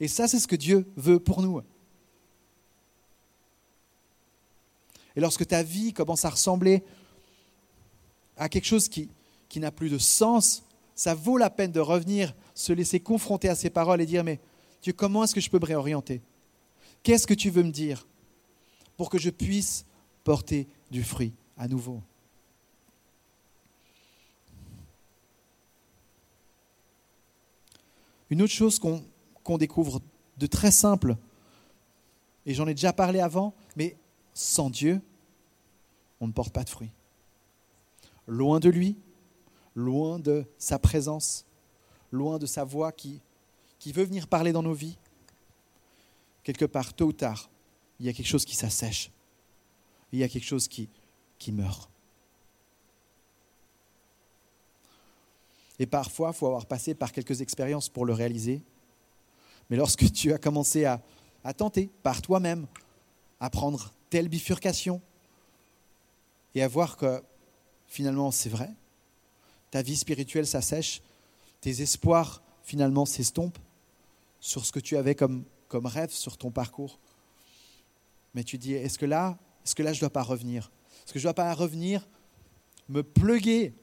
Et 0.00 0.08
ça, 0.08 0.26
c'est 0.26 0.40
ce 0.40 0.48
que 0.48 0.56
Dieu 0.56 0.90
veut 0.96 1.20
pour 1.20 1.42
nous. 1.42 1.60
Et 5.16 5.20
lorsque 5.20 5.46
ta 5.46 5.62
vie 5.62 5.92
commence 5.92 6.24
à 6.24 6.30
ressembler 6.30 6.82
à 8.36 8.48
quelque 8.48 8.64
chose 8.64 8.88
qui, 8.88 9.10
qui 9.48 9.60
n'a 9.60 9.70
plus 9.70 9.90
de 9.90 9.98
sens, 9.98 10.62
ça 10.94 11.14
vaut 11.14 11.36
la 11.36 11.50
peine 11.50 11.72
de 11.72 11.80
revenir, 11.80 12.34
se 12.54 12.72
laisser 12.72 13.00
confronter 13.00 13.48
à 13.48 13.54
ces 13.54 13.70
paroles 13.70 14.00
et 14.00 14.06
dire, 14.06 14.24
mais 14.24 14.40
Dieu, 14.82 14.92
comment 14.92 15.24
est-ce 15.24 15.34
que 15.34 15.40
je 15.40 15.50
peux 15.50 15.58
me 15.58 15.66
réorienter? 15.66 16.22
Qu'est-ce 17.02 17.26
que 17.26 17.34
tu 17.34 17.50
veux 17.50 17.62
me 17.62 17.70
dire? 17.70 18.06
Pour 19.00 19.08
que 19.08 19.16
je 19.16 19.30
puisse 19.30 19.86
porter 20.24 20.68
du 20.90 21.02
fruit 21.02 21.32
à 21.56 21.66
nouveau 21.68 22.02
Une 28.28 28.42
autre 28.42 28.52
chose 28.52 28.78
qu'on 28.78 29.56
découvre 29.56 30.02
de 30.36 30.46
très 30.46 30.70
simple, 30.70 31.16
et 32.44 32.52
j'en 32.52 32.68
ai 32.68 32.74
déjà 32.74 32.92
parlé 32.92 33.20
avant, 33.20 33.54
mais 33.74 33.96
sans 34.34 34.68
Dieu, 34.68 35.00
on 36.20 36.26
ne 36.26 36.32
porte 36.32 36.52
pas 36.52 36.64
de 36.64 36.68
fruit. 36.68 36.90
Loin 38.26 38.60
de 38.60 38.68
lui, 38.68 38.96
loin 39.74 40.18
de 40.18 40.44
sa 40.58 40.78
présence, 40.78 41.46
loin 42.12 42.38
de 42.38 42.44
sa 42.44 42.64
voix 42.64 42.92
qui, 42.92 43.22
qui 43.78 43.92
veut 43.92 44.04
venir 44.04 44.28
parler 44.28 44.52
dans 44.52 44.62
nos 44.62 44.74
vies, 44.74 44.98
quelque 46.42 46.66
part, 46.66 46.92
tôt 46.92 47.06
ou 47.06 47.12
tard, 47.14 47.48
il 48.00 48.06
y 48.06 48.08
a 48.08 48.14
quelque 48.14 48.26
chose 48.26 48.46
qui 48.46 48.56
s'assèche. 48.56 49.10
Il 50.12 50.18
y 50.18 50.24
a 50.24 50.28
quelque 50.28 50.46
chose 50.46 50.66
qui, 50.66 50.88
meurt. 51.52 51.90
Et 55.78 55.86
parfois, 55.86 56.30
il 56.30 56.36
faut 56.36 56.46
avoir 56.46 56.66
passé 56.66 56.94
par 56.94 57.12
quelques 57.12 57.40
expériences 57.42 57.88
pour 57.88 58.06
le 58.06 58.12
réaliser. 58.12 58.62
Mais 59.68 59.76
lorsque 59.76 60.10
tu 60.12 60.32
as 60.32 60.38
commencé 60.38 60.84
à, 60.84 61.02
tenter 61.56 61.90
par 62.02 62.22
toi-même, 62.22 62.66
à 63.38 63.50
prendre 63.50 63.92
telle 64.08 64.28
bifurcation, 64.28 65.00
et 66.54 66.62
à 66.62 66.68
voir 66.68 66.96
que 66.96 67.22
finalement 67.86 68.32
c'est 68.32 68.48
vrai, 68.48 68.70
ta 69.70 69.82
vie 69.82 69.96
spirituelle 69.96 70.46
s'assèche, 70.46 71.00
tes 71.60 71.80
espoirs 71.80 72.42
finalement 72.64 73.06
s'estompent 73.06 73.58
sur 74.40 74.66
ce 74.66 74.72
que 74.72 74.80
tu 74.80 74.96
avais 74.96 75.14
comme 75.14 75.44
rêve 75.70 76.10
sur 76.10 76.36
ton 76.36 76.50
parcours. 76.50 76.98
Mais 78.34 78.44
tu 78.44 78.58
dis, 78.58 78.74
est-ce 78.74 78.98
que 78.98 79.06
là, 79.06 79.38
est-ce 79.64 79.74
que 79.74 79.82
là 79.82 79.92
je 79.92 79.98
ne 79.98 80.00
dois 80.00 80.10
pas 80.10 80.22
revenir? 80.22 80.70
Est-ce 81.04 81.12
que 81.12 81.18
je 81.18 81.24
ne 81.24 81.32
dois 81.32 81.34
pas 81.34 81.52
revenir 81.54 82.08
me 82.88 83.02
pluguer 83.02 83.74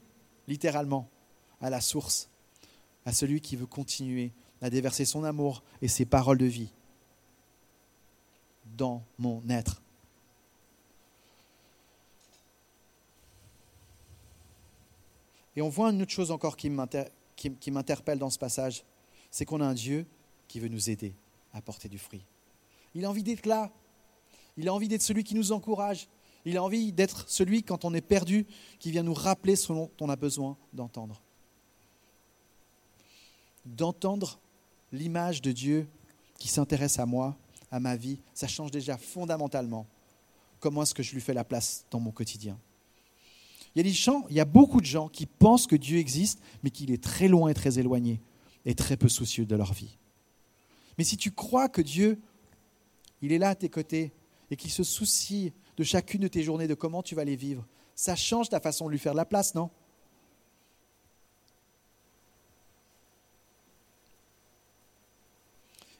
littéralement 0.47 1.09
à 1.61 1.69
la 1.69 1.81
source, 1.81 2.29
à 3.05 3.13
celui 3.13 3.41
qui 3.41 3.55
veut 3.55 3.65
continuer 3.65 4.31
à 4.61 4.69
déverser 4.69 5.05
son 5.05 5.23
amour 5.23 5.63
et 5.81 5.87
ses 5.87 6.05
paroles 6.05 6.37
de 6.37 6.45
vie 6.45 6.71
dans 8.77 9.03
mon 9.17 9.43
être? 9.49 9.81
Et 15.55 15.61
on 15.61 15.69
voit 15.69 15.89
une 15.89 16.01
autre 16.03 16.11
chose 16.11 16.31
encore 16.31 16.55
qui 16.55 16.69
m'interpelle 16.69 18.19
dans 18.19 18.29
ce 18.29 18.37
passage, 18.37 18.83
c'est 19.31 19.43
qu'on 19.43 19.59
a 19.59 19.65
un 19.65 19.73
Dieu 19.73 20.05
qui 20.47 20.59
veut 20.59 20.67
nous 20.67 20.89
aider 20.89 21.15
à 21.51 21.61
porter 21.61 21.89
du 21.89 21.97
fruit. 21.97 22.23
Il 22.93 23.03
a 23.05 23.09
envie 23.09 23.23
d'être 23.23 23.45
là. 23.45 23.71
Il 24.57 24.67
a 24.67 24.73
envie 24.73 24.87
d'être 24.87 25.01
celui 25.01 25.23
qui 25.23 25.35
nous 25.35 25.51
encourage. 25.51 26.07
Il 26.45 26.57
a 26.57 26.63
envie 26.63 26.91
d'être 26.91 27.29
celui, 27.29 27.63
quand 27.63 27.85
on 27.85 27.93
est 27.93 28.01
perdu, 28.01 28.45
qui 28.79 28.91
vient 28.91 29.03
nous 29.03 29.13
rappeler 29.13 29.55
ce 29.55 29.71
dont 29.71 29.91
on 29.99 30.09
a 30.09 30.15
besoin 30.15 30.57
d'entendre. 30.73 31.21
D'entendre 33.65 34.39
l'image 34.91 35.41
de 35.41 35.51
Dieu 35.51 35.87
qui 36.39 36.47
s'intéresse 36.47 36.99
à 36.99 37.05
moi, 37.05 37.37
à 37.71 37.79
ma 37.79 37.95
vie, 37.95 38.19
ça 38.33 38.47
change 38.47 38.71
déjà 38.71 38.97
fondamentalement 38.97 39.87
comment 40.59 40.83
est-ce 40.83 40.93
que 40.93 41.03
je 41.03 41.13
lui 41.13 41.21
fais 41.21 41.33
la 41.33 41.43
place 41.43 41.85
dans 41.91 41.99
mon 41.99 42.11
quotidien. 42.11 42.57
Il 43.75 43.79
y 43.79 43.81
a 43.81 43.83
des 43.83 43.93
gens, 43.93 44.25
il 44.29 44.35
y 44.35 44.39
a 44.39 44.45
beaucoup 44.45 44.81
de 44.81 44.85
gens 44.85 45.07
qui 45.07 45.25
pensent 45.25 45.67
que 45.67 45.75
Dieu 45.75 45.99
existe, 45.99 46.41
mais 46.63 46.71
qu'il 46.71 46.91
est 46.91 47.03
très 47.03 47.27
loin 47.27 47.49
et 47.49 47.53
très 47.53 47.77
éloigné 47.77 48.21
et 48.65 48.73
très 48.73 48.97
peu 48.97 49.07
soucieux 49.07 49.45
de 49.45 49.55
leur 49.55 49.73
vie. 49.73 49.97
Mais 50.97 51.03
si 51.03 51.15
tu 51.15 51.31
crois 51.31 51.69
que 51.69 51.81
Dieu, 51.81 52.19
il 53.21 53.31
est 53.31 53.37
là 53.37 53.49
à 53.49 53.55
tes 53.55 53.69
côtés 53.69 54.11
et 54.49 54.55
qu'il 54.55 54.71
se 54.71 54.83
soucie 54.83 55.53
de 55.77 55.83
chacune 55.83 56.21
de 56.21 56.27
tes 56.27 56.43
journées, 56.43 56.67
de 56.67 56.73
comment 56.73 57.03
tu 57.03 57.15
vas 57.15 57.23
les 57.23 57.35
vivre, 57.35 57.65
ça 57.95 58.15
change 58.15 58.49
ta 58.49 58.59
façon 58.59 58.85
de 58.85 58.91
lui 58.91 58.99
faire 58.99 59.13
de 59.13 59.17
la 59.17 59.25
place, 59.25 59.55
non? 59.55 59.69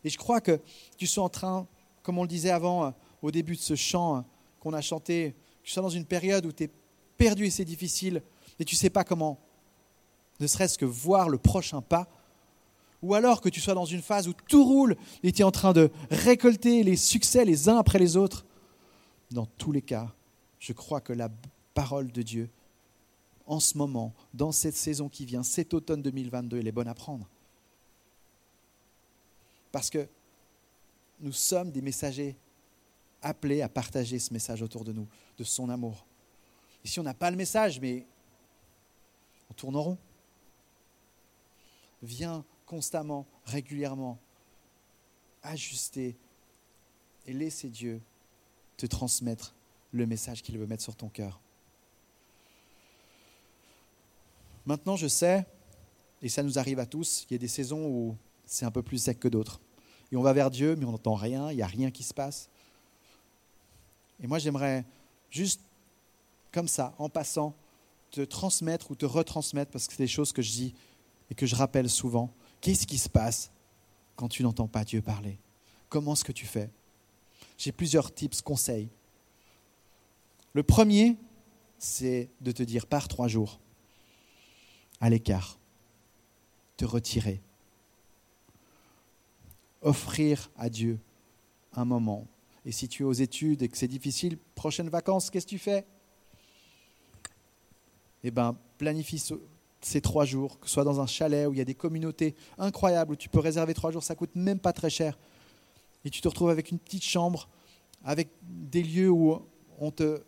Et 0.03 0.09
je 0.09 0.17
crois 0.17 0.39
que 0.39 0.61
tu 0.97 1.07
sois 1.07 1.23
en 1.23 1.29
train, 1.29 1.67
comme 2.03 2.17
on 2.17 2.21
le 2.21 2.27
disait 2.27 2.51
avant, 2.51 2.93
au 3.21 3.31
début 3.31 3.55
de 3.55 3.61
ce 3.61 3.75
chant 3.75 4.23
qu'on 4.59 4.73
a 4.73 4.81
chanté, 4.81 5.35
que 5.61 5.67
tu 5.67 5.71
sois 5.73 5.83
dans 5.83 5.89
une 5.89 6.05
période 6.05 6.45
où 6.45 6.51
tu 6.51 6.63
es 6.63 6.69
perdu 7.17 7.45
et 7.45 7.49
c'est 7.49 7.65
difficile, 7.65 8.21
et 8.59 8.65
tu 8.65 8.75
ne 8.75 8.79
sais 8.79 8.89
pas 8.89 9.03
comment, 9.03 9.39
ne 10.39 10.47
serait-ce 10.47 10.77
que 10.77 10.85
voir 10.85 11.29
le 11.29 11.37
prochain 11.37 11.81
pas, 11.81 12.07
ou 13.01 13.13
alors 13.13 13.41
que 13.41 13.49
tu 13.49 13.61
sois 13.61 13.73
dans 13.73 13.85
une 13.85 14.01
phase 14.01 14.27
où 14.27 14.33
tout 14.33 14.63
roule 14.63 14.95
et 15.23 15.31
tu 15.31 15.41
es 15.41 15.45
en 15.45 15.51
train 15.51 15.73
de 15.73 15.91
récolter 16.09 16.83
les 16.83 16.95
succès 16.95 17.45
les 17.45 17.69
uns 17.69 17.77
après 17.77 17.99
les 17.99 18.17
autres, 18.17 18.45
dans 19.31 19.45
tous 19.45 19.71
les 19.71 19.81
cas, 19.81 20.13
je 20.59 20.73
crois 20.73 21.01
que 21.01 21.13
la 21.13 21.29
parole 21.73 22.11
de 22.11 22.21
Dieu, 22.21 22.49
en 23.45 23.59
ce 23.59 23.77
moment, 23.77 24.13
dans 24.33 24.51
cette 24.51 24.75
saison 24.75 25.09
qui 25.09 25.25
vient, 25.25 25.43
cet 25.43 25.73
automne 25.73 26.01
2022, 26.01 26.57
elle 26.57 26.67
est 26.67 26.71
bonne 26.71 26.87
à 26.87 26.93
prendre. 26.93 27.29
Parce 29.71 29.89
que 29.89 30.07
nous 31.19 31.31
sommes 31.31 31.71
des 31.71 31.81
messagers 31.81 32.35
appelés 33.21 33.61
à 33.61 33.69
partager 33.69 34.19
ce 34.19 34.33
message 34.33 34.61
autour 34.61 34.83
de 34.83 34.91
nous, 34.91 35.07
de 35.37 35.43
son 35.43 35.69
amour. 35.69 36.05
Ici, 36.83 36.99
on 36.99 37.03
n'a 37.03 37.13
pas 37.13 37.31
le 37.31 37.37
message, 37.37 37.79
mais 37.79 38.05
on 39.49 39.53
tourne 39.53 39.75
en 39.75 39.81
rond. 39.81 39.97
Viens 42.01 42.45
constamment, 42.67 43.25
régulièrement, 43.45 44.19
ajuster 45.41 46.15
et 47.25 47.33
laisser 47.33 47.69
Dieu 47.69 48.01
te 48.75 48.85
transmettre 48.85 49.55
le 49.91 50.05
message 50.05 50.43
qu'il 50.43 50.57
veut 50.59 50.67
mettre 50.67 50.83
sur 50.83 50.95
ton 50.95 51.09
cœur. 51.09 51.39
Maintenant, 54.65 54.97
je 54.97 55.07
sais, 55.07 55.47
et 56.21 56.29
ça 56.29 56.43
nous 56.43 56.59
arrive 56.59 56.77
à 56.79 56.85
tous, 56.85 57.25
il 57.29 57.33
y 57.33 57.35
a 57.35 57.39
des 57.39 57.47
saisons 57.47 57.87
où 57.87 58.17
c'est 58.45 58.65
un 58.65 58.71
peu 58.71 58.83
plus 58.83 58.97
sec 58.97 59.19
que 59.19 59.29
d'autres. 59.29 59.61
Et 60.11 60.17
on 60.17 60.21
va 60.21 60.33
vers 60.33 60.51
Dieu, 60.51 60.75
mais 60.75 60.85
on 60.85 60.91
n'entend 60.91 61.15
rien, 61.15 61.51
il 61.51 61.55
n'y 61.55 61.61
a 61.61 61.67
rien 61.67 61.89
qui 61.89 62.03
se 62.03 62.13
passe. 62.13 62.49
Et 64.21 64.27
moi, 64.27 64.39
j'aimerais 64.39 64.85
juste 65.29 65.61
comme 66.51 66.67
ça, 66.67 66.93
en 66.97 67.07
passant, 67.07 67.55
te 68.11 68.21
transmettre 68.21 68.91
ou 68.91 68.95
te 68.95 69.05
retransmettre, 69.05 69.71
parce 69.71 69.87
que 69.87 69.93
c'est 69.93 70.03
des 70.03 70.07
choses 70.07 70.33
que 70.33 70.41
je 70.41 70.51
dis 70.51 70.75
et 71.29 71.35
que 71.35 71.45
je 71.45 71.55
rappelle 71.55 71.89
souvent. 71.89 72.33
Qu'est-ce 72.61 72.87
qui 72.87 72.97
se 72.97 73.09
passe 73.09 73.51
quand 74.15 74.27
tu 74.27 74.43
n'entends 74.43 74.67
pas 74.67 74.83
Dieu 74.83 75.01
parler? 75.01 75.39
Comment 75.89 76.13
est-ce 76.13 76.23
que 76.23 76.31
tu 76.31 76.45
fais? 76.45 76.69
J'ai 77.57 77.71
plusieurs 77.71 78.13
tips, 78.13 78.41
conseils. 78.41 78.89
Le 80.53 80.63
premier, 80.63 81.17
c'est 81.77 82.29
de 82.41 82.51
te 82.51 82.63
dire 82.63 82.87
par 82.87 83.07
trois 83.07 83.27
jours, 83.27 83.59
à 84.99 85.09
l'écart, 85.09 85.59
te 86.75 86.85
retirer, 86.85 87.41
offrir 89.81 90.49
à 90.57 90.69
Dieu 90.69 90.99
un 91.73 91.85
moment. 91.85 92.27
Et 92.65 92.71
si 92.71 92.87
tu 92.87 93.03
es 93.03 93.05
aux 93.05 93.13
études 93.13 93.61
et 93.61 93.69
que 93.69 93.77
c'est 93.77 93.87
difficile, 93.87 94.37
prochaines 94.55 94.89
vacances, 94.89 95.29
qu'est-ce 95.29 95.45
que 95.45 95.51
tu 95.51 95.59
fais? 95.59 95.85
Eh 98.23 98.31
ben, 98.31 98.57
planifie 98.77 99.19
ces 99.81 100.01
trois 100.01 100.25
jours, 100.25 100.59
que 100.59 100.67
ce 100.67 100.73
soit 100.73 100.83
dans 100.83 100.99
un 100.99 101.07
chalet 101.07 101.47
où 101.47 101.53
il 101.53 101.59
y 101.59 101.61
a 101.61 101.65
des 101.65 101.75
communautés 101.75 102.35
incroyables, 102.57 103.13
où 103.13 103.15
tu 103.15 103.29
peux 103.29 103.39
réserver 103.39 103.73
trois 103.73 103.91
jours, 103.91 104.03
ça 104.03 104.15
coûte 104.15 104.35
même 104.35 104.59
pas 104.59 104.73
très 104.73 104.89
cher. 104.89 105.17
Et 106.03 106.09
tu 106.09 106.21
te 106.21 106.27
retrouves 106.27 106.49
avec 106.49 106.71
une 106.71 106.79
petite 106.79 107.03
chambre, 107.03 107.47
avec 108.03 108.29
des 108.41 108.83
lieux 108.83 109.09
où 109.09 109.41
on 109.79 109.91
te, 109.91 110.23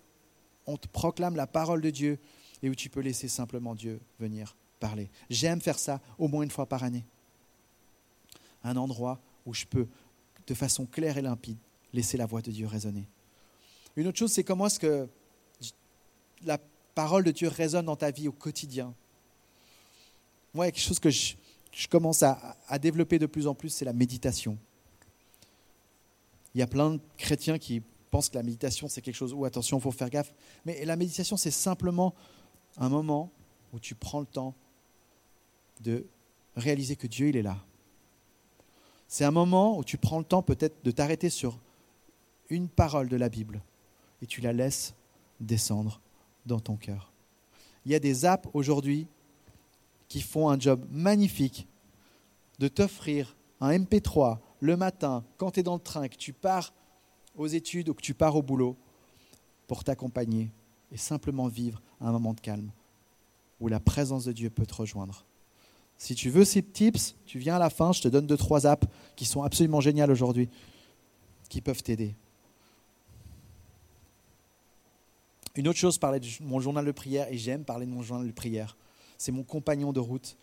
on 0.65 0.77
te 0.77 0.87
proclame 0.87 1.35
la 1.35 1.47
parole 1.47 1.81
de 1.81 1.89
Dieu 1.89 2.19
et 2.61 2.69
où 2.69 2.75
tu 2.75 2.89
peux 2.89 2.99
laisser 2.99 3.27
simplement 3.27 3.75
Dieu 3.75 3.99
venir 4.19 4.55
parler. 4.79 5.09
J'aime 5.29 5.61
faire 5.61 5.79
ça 5.79 6.01
au 6.17 6.27
moins 6.27 6.43
une 6.43 6.51
fois 6.51 6.65
par 6.65 6.83
année. 6.83 7.05
Un 8.63 8.77
endroit 8.77 9.19
où 9.45 9.53
je 9.53 9.65
peux, 9.65 9.87
de 10.47 10.53
façon 10.53 10.85
claire 10.85 11.17
et 11.17 11.21
limpide, 11.21 11.57
laisser 11.93 12.17
la 12.17 12.25
voix 12.25 12.41
de 12.41 12.51
Dieu 12.51 12.67
résonner. 12.67 13.07
Une 13.95 14.07
autre 14.07 14.17
chose, 14.17 14.31
c'est 14.31 14.43
comment 14.43 14.67
est-ce 14.67 14.79
que 14.79 15.07
la 16.43 16.57
parole 16.95 17.23
de 17.23 17.31
Dieu 17.31 17.47
résonne 17.47 17.85
dans 17.85 17.95
ta 17.95 18.11
vie 18.11 18.27
au 18.27 18.31
quotidien? 18.31 18.93
Moi, 20.59 20.65
il 20.65 20.67
y 20.67 20.71
a 20.71 20.71
quelque 20.73 20.83
chose 20.83 20.99
que 20.99 21.09
je, 21.09 21.87
commence 21.87 22.21
à, 22.21 22.57
développer 22.81 23.17
de 23.17 23.27
plus 23.27 23.47
en 23.47 23.55
plus, 23.55 23.69
c'est 23.69 23.85
la 23.85 23.93
méditation. 23.93 24.57
Il 26.53 26.59
y 26.59 26.61
a 26.61 26.67
plein 26.67 26.95
de 26.95 26.99
chrétiens 27.15 27.57
qui 27.57 27.81
pensent 28.11 28.27
que 28.27 28.35
la 28.35 28.43
méditation, 28.43 28.89
c'est 28.89 29.01
quelque 29.01 29.15
chose 29.15 29.33
où, 29.33 29.45
attention, 29.45 29.77
il 29.77 29.81
faut 29.81 29.91
faire 29.91 30.09
gaffe. 30.09 30.33
Mais 30.65 30.83
la 30.83 30.97
méditation, 30.97 31.37
c'est 31.37 31.49
simplement 31.49 32.13
un 32.75 32.89
moment 32.89 33.31
où 33.71 33.79
tu 33.79 33.95
prends 33.95 34.19
le 34.19 34.25
temps 34.25 34.53
de 35.79 36.05
réaliser 36.57 36.97
que 36.97 37.07
Dieu, 37.07 37.29
il 37.29 37.37
est 37.37 37.41
là. 37.41 37.63
C'est 39.07 39.23
un 39.23 39.31
moment 39.31 39.77
où 39.77 39.85
tu 39.85 39.97
prends 39.97 40.19
le 40.19 40.25
temps 40.25 40.41
peut-être 40.41 40.83
de 40.83 40.91
t'arrêter 40.91 41.29
sur 41.29 41.57
une 42.49 42.67
parole 42.67 43.07
de 43.07 43.15
la 43.15 43.29
Bible 43.29 43.61
et 44.21 44.25
tu 44.25 44.41
la 44.41 44.51
laisses 44.51 44.93
descendre 45.39 46.01
dans 46.45 46.59
ton 46.59 46.75
cœur. 46.75 47.13
Il 47.85 47.93
y 47.93 47.95
a 47.95 47.99
des 47.99 48.25
apps 48.25 48.49
aujourd'hui 48.53 49.07
qui 50.09 50.21
font 50.21 50.49
un 50.49 50.59
job 50.59 50.85
magnifique 50.91 51.67
de 52.57 52.67
t'offrir 52.67 53.37
un 53.61 53.71
MP3 53.71 54.39
le 54.59 54.75
matin 54.75 55.23
quand 55.37 55.51
tu 55.51 55.61
es 55.61 55.63
dans 55.63 55.75
le 55.75 55.79
train, 55.79 56.07
que 56.09 56.17
tu 56.17 56.33
pars 56.33 56.73
aux 57.37 57.47
études 57.47 57.89
ou 57.89 57.93
que 57.93 58.01
tu 58.01 58.13
pars 58.13 58.35
au 58.35 58.41
boulot 58.41 58.75
pour 59.67 59.83
t'accompagner 59.83 60.51
et 60.91 60.97
simplement 60.97 61.47
vivre 61.47 61.81
un 62.01 62.11
moment 62.11 62.33
de 62.33 62.41
calme 62.41 62.71
où 63.59 63.67
la 63.67 63.79
présence 63.79 64.25
de 64.25 64.31
Dieu 64.31 64.49
peut 64.49 64.65
te 64.65 64.75
rejoindre. 64.75 65.25
Si 65.97 66.15
tu 66.15 66.29
veux 66.29 66.45
ces 66.45 66.63
tips, 66.63 67.15
tu 67.25 67.39
viens 67.39 67.57
à 67.57 67.59
la 67.59 67.69
fin, 67.69 67.91
je 67.91 68.01
te 68.01 68.07
donne 68.07 68.25
deux, 68.25 68.37
trois 68.37 68.65
apps 68.65 68.87
qui 69.15 69.25
sont 69.25 69.43
absolument 69.43 69.81
géniales 69.81 70.09
aujourd'hui, 70.09 70.49
qui 71.49 71.59
peuvent 71.59 71.83
t'aider. 71.83 72.15
Une 75.55 75.67
autre 75.67 75.77
chose, 75.77 75.97
parler 75.97 76.21
de 76.21 76.27
mon 76.41 76.61
journal 76.61 76.85
de 76.85 76.91
prière, 76.91 77.27
et 77.29 77.37
j'aime 77.37 77.65
parler 77.65 77.85
de 77.85 77.91
mon 77.91 78.01
journal 78.01 78.25
de 78.25 78.31
prière. 78.31 78.77
C'est 79.19 79.31
mon 79.33 79.43
compagnon 79.43 79.93
de 79.93 79.99
route, 79.99 80.37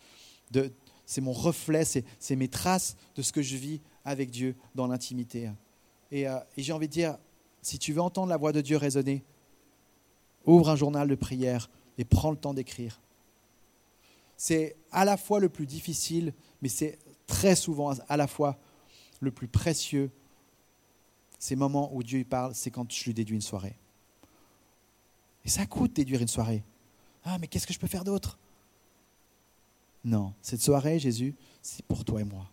c'est 1.05 1.19
mon 1.19 1.33
reflet, 1.33 1.83
c'est 1.83 2.35
mes 2.35 2.47
traces 2.47 2.95
de 3.15 3.21
ce 3.21 3.33
que 3.33 3.41
je 3.41 3.57
vis 3.57 3.81
avec 4.05 4.29
Dieu 4.29 4.55
dans 4.75 4.87
l'intimité. 4.87 5.51
Et, 6.11 6.27
euh, 6.27 6.39
et 6.55 6.63
j'ai 6.63 6.71
envie 6.71 6.87
de 6.87 6.93
dire, 6.93 7.17
si 7.61 7.79
tu 7.79 7.91
veux 7.91 8.01
entendre 8.01 8.29
la 8.29 8.37
voix 8.37 8.53
de 8.53 8.61
Dieu 8.61 8.77
résonner, 8.77 9.25
ouvre 10.45 10.69
un 10.69 10.75
journal 10.75 11.07
de 11.07 11.15
prière 11.15 11.69
et 11.97 12.05
prends 12.05 12.31
le 12.31 12.37
temps 12.37 12.53
d'écrire. 12.53 13.01
C'est 14.37 14.75
à 14.91 15.05
la 15.05 15.17
fois 15.17 15.39
le 15.39 15.49
plus 15.49 15.65
difficile, 15.65 16.33
mais 16.61 16.69
c'est 16.69 16.99
très 17.25 17.55
souvent 17.55 17.93
à 18.07 18.15
la 18.15 18.27
fois 18.27 18.59
le 19.19 19.31
plus 19.31 19.47
précieux. 19.47 20.11
Ces 21.39 21.55
moments 21.55 21.89
où 21.93 22.03
Dieu 22.03 22.23
parle, 22.23 22.53
c'est 22.53 22.69
quand 22.69 22.91
je 22.91 23.03
lui 23.05 23.15
déduis 23.15 23.35
une 23.35 23.41
soirée. 23.41 23.75
Et 25.43 25.49
ça 25.49 25.65
coûte 25.65 25.93
déduire 25.93 26.21
une 26.21 26.27
soirée. 26.27 26.63
Ah, 27.23 27.39
mais 27.39 27.47
qu'est-ce 27.47 27.65
que 27.65 27.73
je 27.73 27.79
peux 27.79 27.87
faire 27.87 28.03
d'autre? 28.03 28.37
Non, 30.07 30.33
cette 30.41 30.61
soirée, 30.61 30.99
Jésus, 30.99 31.35
c'est 31.61 31.83
pour 31.83 32.05
toi 32.05 32.21
et 32.21 32.23
moi. 32.23 32.49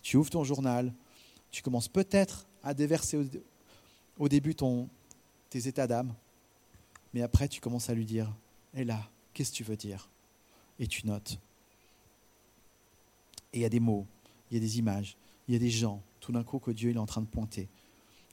Tu 0.00 0.16
ouvres 0.16 0.30
ton 0.30 0.42
journal, 0.42 0.90
tu 1.50 1.60
commences 1.60 1.86
peut-être 1.86 2.46
à 2.62 2.72
déverser 2.72 3.18
au, 4.18 4.26
début 4.26 4.54
ton, 4.54 4.88
tes 5.50 5.68
états 5.68 5.86
d'âme, 5.86 6.14
mais 7.12 7.20
après 7.20 7.46
tu 7.46 7.60
commences 7.60 7.90
à 7.90 7.94
lui 7.94 8.06
dire, 8.06 8.34
et 8.72 8.84
là, 8.84 9.06
qu'est-ce 9.34 9.50
que 9.50 9.56
tu 9.56 9.64
veux 9.64 9.76
dire? 9.76 10.08
Et 10.78 10.86
tu 10.86 11.06
notes. 11.06 11.38
Et 13.52 13.58
il 13.58 13.60
y 13.60 13.66
a 13.66 13.68
des 13.68 13.78
mots, 13.78 14.06
il 14.50 14.54
y 14.54 14.56
a 14.56 14.60
des 14.60 14.78
images, 14.78 15.18
il 15.46 15.52
y 15.52 15.56
a 15.58 15.60
des 15.60 15.68
gens, 15.68 16.02
tout 16.20 16.32
d'un 16.32 16.42
coup, 16.42 16.58
que 16.58 16.70
Dieu 16.70 16.90
est 16.90 16.96
en 16.96 17.04
train 17.04 17.20
de 17.20 17.26
pointer. 17.26 17.68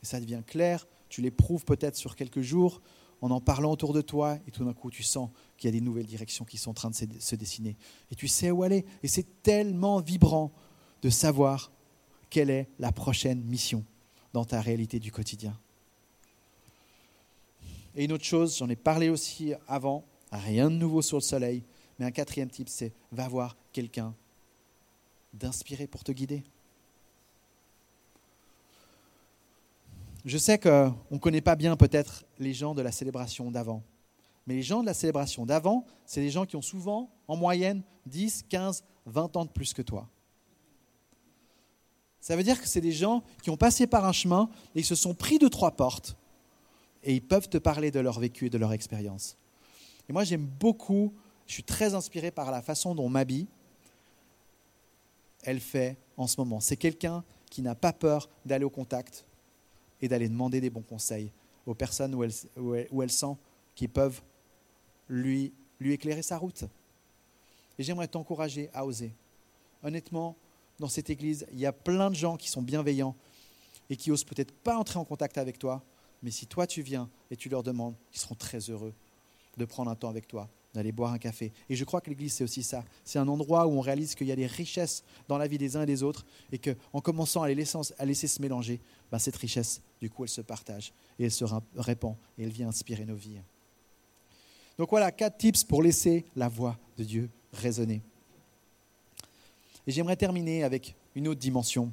Et 0.01 0.05
ça 0.05 0.21
devient 0.21 0.43
clair, 0.47 0.87
tu 1.09 1.21
l'éprouves 1.21 1.65
peut-être 1.65 1.97
sur 1.97 2.15
quelques 2.15 2.39
jours, 2.39 2.81
en 3.21 3.31
en 3.31 3.41
parlant 3.41 3.71
autour 3.71 3.93
de 3.93 4.01
toi, 4.01 4.37
et 4.47 4.51
tout 4.51 4.63
d'un 4.63 4.73
coup, 4.73 4.91
tu 4.91 5.03
sens 5.03 5.29
qu'il 5.57 5.67
y 5.67 5.69
a 5.69 5.79
des 5.79 5.83
nouvelles 5.83 6.05
directions 6.05 6.45
qui 6.45 6.57
sont 6.57 6.71
en 6.71 6.75
train 6.75 6.89
de 6.89 6.95
se 7.19 7.35
dessiner. 7.35 7.75
Et 8.11 8.15
tu 8.15 8.27
sais 8.27 8.51
où 8.51 8.63
aller. 8.63 8.85
Et 9.03 9.07
c'est 9.07 9.41
tellement 9.41 9.99
vibrant 9.99 10.51
de 11.01 11.09
savoir 11.09 11.71
quelle 12.29 12.49
est 12.49 12.67
la 12.79 12.91
prochaine 12.91 13.41
mission 13.43 13.83
dans 14.33 14.45
ta 14.45 14.61
réalité 14.61 14.99
du 14.99 15.11
quotidien. 15.11 15.57
Et 17.95 18.05
une 18.05 18.11
autre 18.11 18.23
chose, 18.23 18.57
j'en 18.57 18.69
ai 18.69 18.75
parlé 18.75 19.09
aussi 19.09 19.53
avant, 19.67 20.03
rien 20.31 20.69
de 20.69 20.75
nouveau 20.75 21.01
sur 21.01 21.17
le 21.17 21.21
soleil, 21.23 21.63
mais 21.97 22.05
un 22.05 22.11
quatrième 22.11 22.49
type, 22.49 22.69
c'est 22.69 22.93
va 23.11 23.27
voir 23.27 23.57
quelqu'un 23.71 24.13
d'inspiré 25.33 25.87
pour 25.87 26.03
te 26.03 26.11
guider. 26.11 26.43
Je 30.27 30.37
sais 30.37 30.59
qu'on 30.59 30.93
ne 31.09 31.19
connaît 31.19 31.39
pas 31.39 31.55
bien 31.55 31.77
peut-être 31.77 32.25
les 32.37 32.53
gens 32.53 32.75
de 32.75 32.81
la 32.81 32.91
célébration 32.91 33.49
d'avant. 33.49 33.81
Mais 34.45 34.55
les 34.55 34.61
gens 34.61 34.81
de 34.81 34.85
la 34.85 34.93
célébration 34.93 35.45
d'avant, 35.45 35.85
c'est 36.05 36.19
des 36.19 36.29
gens 36.29 36.45
qui 36.45 36.57
ont 36.57 36.61
souvent, 36.61 37.09
en 37.29 37.37
moyenne, 37.37 37.81
10, 38.07 38.43
15, 38.49 38.83
20 39.05 39.37
ans 39.37 39.45
de 39.45 39.49
plus 39.49 39.73
que 39.73 39.81
toi. 39.81 40.09
Ça 42.19 42.35
veut 42.35 42.43
dire 42.43 42.59
que 42.59 42.67
c'est 42.67 42.81
des 42.81 42.91
gens 42.91 43.23
qui 43.41 43.51
ont 43.51 43.55
passé 43.55 43.87
par 43.87 44.03
un 44.03 44.11
chemin 44.11 44.49
et 44.75 44.79
ils 44.79 44.85
se 44.85 44.95
sont 44.95 45.13
pris 45.13 45.39
de 45.39 45.47
trois 45.47 45.71
portes 45.71 46.17
et 47.03 47.13
ils 47.13 47.25
peuvent 47.25 47.47
te 47.47 47.57
parler 47.57 47.89
de 47.89 48.01
leur 48.01 48.19
vécu 48.19 48.47
et 48.47 48.49
de 48.49 48.57
leur 48.57 48.73
expérience. 48.73 49.37
Et 50.09 50.13
moi, 50.13 50.25
j'aime 50.25 50.45
beaucoup, 50.45 51.13
je 51.45 51.53
suis 51.53 51.63
très 51.63 51.93
inspiré 51.93 52.31
par 52.31 52.51
la 52.51 52.61
façon 52.61 52.95
dont 52.95 53.07
Mabi, 53.07 53.47
elle 55.43 55.61
fait 55.61 55.95
en 56.17 56.27
ce 56.27 56.35
moment. 56.37 56.59
C'est 56.59 56.75
quelqu'un 56.75 57.23
qui 57.49 57.61
n'a 57.61 57.75
pas 57.75 57.93
peur 57.93 58.29
d'aller 58.45 58.65
au 58.65 58.69
contact 58.69 59.23
et 60.01 60.07
d'aller 60.07 60.29
demander 60.29 60.61
des 60.61 60.69
bons 60.69 60.81
conseils 60.81 61.31
aux 61.65 61.73
personnes 61.73 62.15
où 62.15 62.23
elle, 62.23 62.31
où 62.91 63.03
elle, 63.03 63.11
sent 63.11 63.35
qu'ils 63.75 63.89
peuvent 63.89 64.21
lui, 65.09 65.53
lui 65.79 65.93
éclairer 65.93 66.21
sa 66.21 66.37
route. 66.37 66.63
Et 67.77 67.83
j'aimerais 67.83 68.07
t'encourager 68.07 68.69
à 68.73 68.85
oser. 68.85 69.13
Honnêtement, 69.83 70.35
dans 70.79 70.87
cette 70.87 71.09
église, 71.09 71.45
il 71.51 71.59
y 71.59 71.65
a 71.65 71.73
plein 71.73 72.09
de 72.09 72.15
gens 72.15 72.37
qui 72.37 72.49
sont 72.49 72.61
bienveillants 72.61 73.15
et 73.89 73.95
qui 73.95 74.11
osent 74.11 74.23
peut-être 74.23 74.51
pas 74.51 74.77
entrer 74.77 74.99
en 74.99 75.05
contact 75.05 75.37
avec 75.37 75.59
toi, 75.59 75.83
mais 76.23 76.31
si 76.31 76.47
toi 76.47 76.67
tu 76.67 76.81
viens 76.81 77.09
et 77.31 77.35
tu 77.35 77.49
leur 77.49 77.63
demandes, 77.63 77.95
ils 78.13 78.19
seront 78.19 78.35
très 78.35 78.59
heureux 78.59 78.93
de 79.57 79.65
prendre 79.65 79.89
un 79.91 79.95
temps 79.95 80.09
avec 80.09 80.27
toi, 80.27 80.49
d'aller 80.77 80.91
boire 80.91 81.11
un 81.11 81.17
café. 81.17 81.51
Et 81.69 81.75
je 81.75 81.83
crois 81.83 82.01
que 82.01 82.09
l'église, 82.09 82.33
c'est 82.33 82.43
aussi 82.43 82.61
ça. 82.61 82.85
C'est 83.03 83.17
un 83.17 83.27
endroit 83.27 83.65
où 83.65 83.71
on 83.71 83.81
réalise 83.81 84.13
qu'il 84.13 84.27
y 84.27 84.31
a 84.31 84.35
des 84.35 84.45
richesses 84.45 85.03
dans 85.27 85.39
la 85.39 85.47
vie 85.47 85.57
des 85.57 85.75
uns 85.75 85.81
et 85.81 85.85
des 85.87 86.03
autres 86.03 86.23
et 86.51 86.59
qu'en 86.59 87.01
commençant 87.01 87.41
à 87.41 87.47
les 87.47 87.55
laisser, 87.55 87.79
à 87.97 88.05
laisser 88.05 88.27
se 88.27 88.39
mélanger, 88.41 88.79
ben 89.11 89.17
cette 89.17 89.35
richesse, 89.35 89.81
du 89.99 90.11
coup, 90.11 90.23
elle 90.23 90.29
se 90.29 90.41
partage 90.41 90.93
et 91.17 91.25
elle 91.25 91.31
se 91.31 91.45
répand 91.75 92.15
et 92.37 92.43
elle 92.43 92.51
vient 92.51 92.67
inspirer 92.67 93.05
nos 93.05 93.15
vies. 93.15 93.39
Donc 94.77 94.91
voilà, 94.91 95.11
quatre 95.11 95.39
tips 95.39 95.63
pour 95.63 95.81
laisser 95.81 96.25
la 96.35 96.47
voix 96.47 96.77
de 96.95 97.03
Dieu 97.03 97.29
résonner. 97.53 98.03
Et 99.87 99.91
j'aimerais 99.91 100.15
terminer 100.15 100.63
avec 100.63 100.95
une 101.15 101.27
autre 101.27 101.39
dimension 101.39 101.91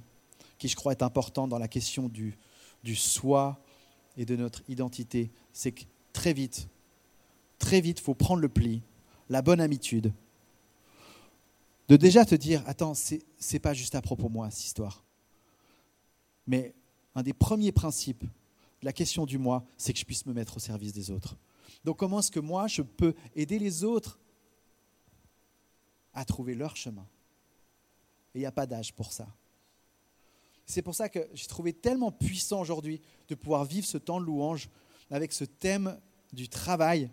qui, 0.58 0.68
je 0.68 0.76
crois, 0.76 0.92
est 0.92 1.02
importante 1.02 1.48
dans 1.48 1.58
la 1.58 1.68
question 1.68 2.08
du, 2.08 2.36
du 2.82 2.94
soi 2.94 3.58
et 4.18 4.26
de 4.26 4.36
notre 4.36 4.62
identité. 4.68 5.30
C'est 5.54 5.72
que 5.72 5.84
très 6.12 6.34
vite, 6.34 6.68
très 7.64 7.80
vite, 7.80 7.98
il 8.00 8.02
faut 8.02 8.14
prendre 8.14 8.42
le 8.42 8.50
pli, 8.50 8.82
la 9.30 9.40
bonne 9.40 9.60
habitude, 9.60 10.12
de 11.88 11.96
déjà 11.96 12.26
te 12.26 12.34
dire, 12.34 12.62
attends, 12.66 12.92
ce 12.92 13.14
n'est 13.52 13.58
pas 13.58 13.72
juste 13.72 13.94
à 13.94 14.02
propos 14.02 14.28
de 14.28 14.32
moi, 14.32 14.50
cette 14.50 14.66
histoire. 14.66 15.02
Mais 16.46 16.74
un 17.14 17.22
des 17.22 17.32
premiers 17.32 17.72
principes 17.72 18.22
de 18.22 18.84
la 18.84 18.92
question 18.92 19.24
du 19.24 19.38
moi, 19.38 19.64
c'est 19.78 19.94
que 19.94 19.98
je 19.98 20.04
puisse 20.04 20.26
me 20.26 20.34
mettre 20.34 20.58
au 20.58 20.60
service 20.60 20.92
des 20.92 21.10
autres. 21.10 21.38
Donc 21.84 21.98
comment 21.98 22.18
est-ce 22.18 22.30
que 22.30 22.40
moi, 22.40 22.66
je 22.66 22.82
peux 22.82 23.14
aider 23.34 23.58
les 23.58 23.82
autres 23.82 24.18
à 26.12 26.26
trouver 26.26 26.54
leur 26.54 26.76
chemin? 26.76 27.06
Et 28.34 28.38
il 28.38 28.40
n'y 28.40 28.46
a 28.46 28.52
pas 28.52 28.66
d'âge 28.66 28.92
pour 28.92 29.10
ça. 29.10 29.26
C'est 30.66 30.82
pour 30.82 30.94
ça 30.94 31.08
que 31.08 31.26
j'ai 31.32 31.46
trouvé 31.46 31.72
tellement 31.72 32.12
puissant 32.12 32.60
aujourd'hui 32.60 33.00
de 33.28 33.34
pouvoir 33.34 33.64
vivre 33.64 33.86
ce 33.86 33.96
temps 33.96 34.20
de 34.20 34.26
louange 34.26 34.68
avec 35.10 35.32
ce 35.32 35.44
thème 35.44 35.98
du 36.34 36.48
travail 36.50 37.10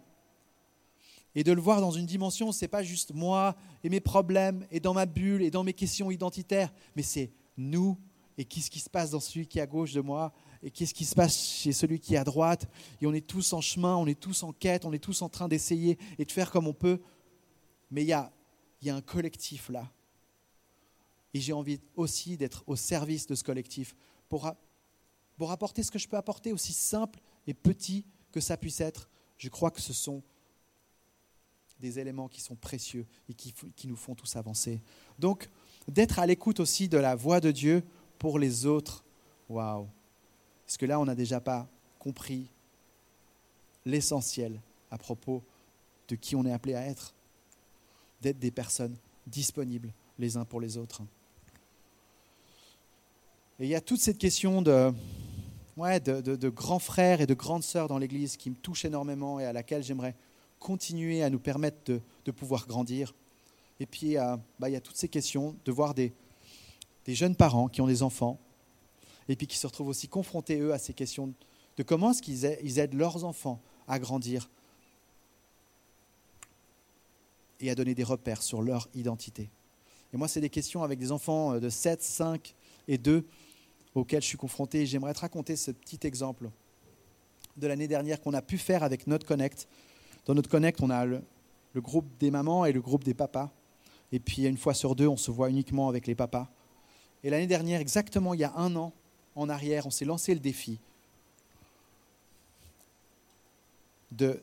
et 1.35 1.43
de 1.43 1.51
le 1.51 1.61
voir 1.61 1.81
dans 1.81 1.91
une 1.91 2.05
dimension, 2.05 2.51
ce 2.51 2.63
n'est 2.63 2.69
pas 2.69 2.83
juste 2.83 3.13
moi 3.13 3.55
et 3.83 3.89
mes 3.89 3.99
problèmes 3.99 4.65
et 4.71 4.79
dans 4.79 4.93
ma 4.93 5.05
bulle 5.05 5.41
et 5.41 5.51
dans 5.51 5.63
mes 5.63 5.73
questions 5.73 6.11
identitaires, 6.11 6.73
mais 6.95 7.03
c'est 7.03 7.31
nous 7.57 7.97
et 8.37 8.45
qu'est-ce 8.45 8.69
qui 8.69 8.79
se 8.79 8.89
passe 8.89 9.11
dans 9.11 9.19
celui 9.19 9.47
qui 9.47 9.59
est 9.59 9.61
à 9.61 9.67
gauche 9.67 9.93
de 9.93 10.01
moi 10.01 10.33
et 10.63 10.71
qu'est-ce 10.71 10.93
qui 10.93 11.05
se 11.05 11.15
passe 11.15 11.37
chez 11.37 11.71
celui 11.71 11.99
qui 11.99 12.15
est 12.15 12.17
à 12.17 12.23
droite. 12.23 12.67
Et 13.01 13.07
on 13.07 13.13
est 13.13 13.25
tous 13.25 13.53
en 13.53 13.61
chemin, 13.61 13.95
on 13.95 14.07
est 14.07 14.19
tous 14.19 14.43
en 14.43 14.53
quête, 14.53 14.85
on 14.85 14.93
est 14.93 14.99
tous 14.99 15.21
en 15.21 15.29
train 15.29 15.47
d'essayer 15.47 15.97
et 16.19 16.25
de 16.25 16.31
faire 16.31 16.51
comme 16.51 16.67
on 16.67 16.73
peut. 16.73 17.01
Mais 17.89 18.03
il 18.03 18.07
y 18.07 18.13
a, 18.13 18.31
il 18.81 18.87
y 18.87 18.89
a 18.89 18.95
un 18.95 19.01
collectif 19.01 19.69
là 19.69 19.91
et 21.33 21.39
j'ai 21.39 21.53
envie 21.53 21.79
aussi 21.95 22.37
d'être 22.37 22.63
au 22.67 22.75
service 22.75 23.25
de 23.27 23.35
ce 23.35 23.43
collectif 23.43 23.95
pour, 24.29 24.51
pour 25.37 25.51
apporter 25.51 25.83
ce 25.83 25.91
que 25.91 25.99
je 25.99 26.07
peux 26.07 26.17
apporter, 26.17 26.51
aussi 26.51 26.73
simple 26.73 27.19
et 27.47 27.53
petit 27.53 28.05
que 28.31 28.39
ça 28.39 28.57
puisse 28.57 28.81
être. 28.81 29.09
Je 29.37 29.49
crois 29.49 29.71
que 29.71 29.81
ce 29.81 29.93
sont 29.93 30.23
des 31.81 31.99
éléments 31.99 32.29
qui 32.29 32.39
sont 32.39 32.55
précieux 32.55 33.05
et 33.27 33.33
qui, 33.33 33.87
nous 33.87 33.95
font 33.97 34.15
tous 34.15 34.35
avancer. 34.35 34.79
Donc, 35.19 35.49
d'être 35.87 36.19
à 36.19 36.25
l'écoute 36.25 36.59
aussi 36.59 36.87
de 36.87 36.97
la 36.97 37.15
voix 37.15 37.41
de 37.41 37.51
Dieu 37.51 37.83
pour 38.19 38.39
les 38.39 38.65
autres. 38.65 39.03
Waouh! 39.49 39.87
Parce 40.65 40.77
que 40.77 40.85
là, 40.85 40.99
on 40.99 41.05
n'a 41.05 41.15
déjà 41.15 41.41
pas 41.41 41.67
compris 41.99 42.47
l'essentiel 43.85 44.61
à 44.89 44.97
propos 44.97 45.43
de 46.07 46.15
qui 46.15 46.35
on 46.35 46.45
est 46.45 46.53
appelé 46.53 46.75
à 46.75 46.85
être? 46.85 47.13
D'être 48.21 48.39
des 48.39 48.51
personnes 48.51 48.95
disponibles 49.27 49.91
les 50.19 50.37
uns 50.37 50.45
pour 50.45 50.61
les 50.61 50.77
autres. 50.77 51.01
Et 53.59 53.65
il 53.65 53.69
y 53.69 53.75
a 53.75 53.81
toute 53.81 53.99
cette 53.99 54.17
question 54.17 54.61
de, 54.61 54.93
ouais, 55.77 55.99
de, 55.99 56.21
de 56.21 56.49
grands 56.49 56.79
frères 56.79 57.21
et 57.21 57.25
de 57.25 57.33
grandes 57.33 57.63
sœurs 57.63 57.87
dans 57.87 57.97
l'Église 57.97 58.37
qui 58.37 58.49
me 58.49 58.55
touche 58.55 58.85
énormément 58.85 59.39
et 59.39 59.45
à 59.45 59.53
laquelle 59.53 59.83
j'aimerais 59.83 60.15
continuer 60.61 61.23
à 61.23 61.29
nous 61.29 61.39
permettre 61.39 61.99
de, 62.23 62.31
pouvoir 62.31 62.67
grandir. 62.67 63.13
Et 63.79 63.85
puis, 63.85 64.15
euh, 64.15 64.37
bah, 64.59 64.69
il 64.69 64.73
y 64.73 64.75
a 64.75 64.79
toutes 64.79 64.95
ces 64.95 65.09
questions 65.09 65.57
de 65.65 65.71
voir 65.71 65.93
des, 65.93 66.13
jeunes 67.07 67.35
parents 67.35 67.67
qui 67.67 67.81
ont 67.81 67.87
des 67.87 68.03
enfants 68.03 68.39
et 69.27 69.35
puis 69.35 69.47
qui 69.47 69.57
se 69.57 69.67
retrouvent 69.67 69.89
aussi 69.89 70.07
confrontés, 70.07 70.59
eux, 70.59 70.71
à 70.71 70.77
ces 70.77 70.93
questions 70.93 71.33
de 71.77 71.83
comment 71.83 72.11
est-ce 72.11 72.21
qu'ils 72.21 72.57
ils 72.63 72.79
aident 72.79 72.93
leurs 72.93 73.25
enfants 73.25 73.59
à 73.87 73.99
grandir 73.99 74.49
et 77.59 77.69
à 77.69 77.75
donner 77.75 77.95
des 77.95 78.03
repères 78.03 78.43
sur 78.43 78.61
leur 78.61 78.87
identité. 78.93 79.49
Et 80.13 80.17
moi, 80.17 80.27
c'est 80.27 80.41
des 80.41 80.49
questions 80.49 80.83
avec 80.83 80.99
des 80.99 81.11
enfants 81.11 81.59
de 81.59 81.69
7, 81.69 82.01
5 82.01 82.55
et 82.87 82.97
2 82.97 83.25
auxquels 83.95 84.21
je 84.21 84.27
suis 84.27 84.37
confronté. 84.37 84.85
J'aimerais 84.85 85.13
te 85.13 85.19
raconter 85.19 85.55
ce 85.55 85.71
petit 85.71 85.99
exemple 86.05 86.49
de 87.57 87.67
l'année 87.67 87.87
dernière 87.87 88.21
qu'on 88.21 88.33
a 88.33 88.41
pu 88.41 88.57
faire 88.57 88.83
avec 88.83 89.07
notre 89.07 89.25
Connect. 89.25 89.67
Dans 90.25 90.33
notre 90.33 90.49
Connect, 90.49 90.81
on 90.81 90.89
a 90.89 91.05
le, 91.05 91.21
groupe 91.75 92.05
des 92.19 92.31
mamans 92.31 92.65
et 92.65 92.71
le 92.71 92.81
groupe 92.81 93.03
des 93.03 93.13
papas. 93.13 93.51
Et 94.11 94.19
puis, 94.19 94.45
une 94.45 94.57
fois 94.57 94.73
sur 94.73 94.95
deux, 94.95 95.07
on 95.07 95.17
se 95.17 95.31
voit 95.31 95.49
uniquement 95.49 95.89
avec 95.89 96.07
les 96.07 96.15
papas. 96.15 96.49
Et 97.23 97.29
l'année 97.29 97.47
dernière, 97.47 97.79
exactement 97.79 98.33
il 98.33 98.39
y 98.39 98.43
a 98.43 98.53
un 98.55 98.75
an 98.75 98.93
en 99.35 99.47
arrière, 99.49 99.87
on 99.87 99.91
s'est 99.91 100.05
lancé 100.05 100.33
le 100.33 100.39
défi 100.39 100.79
de 104.11 104.41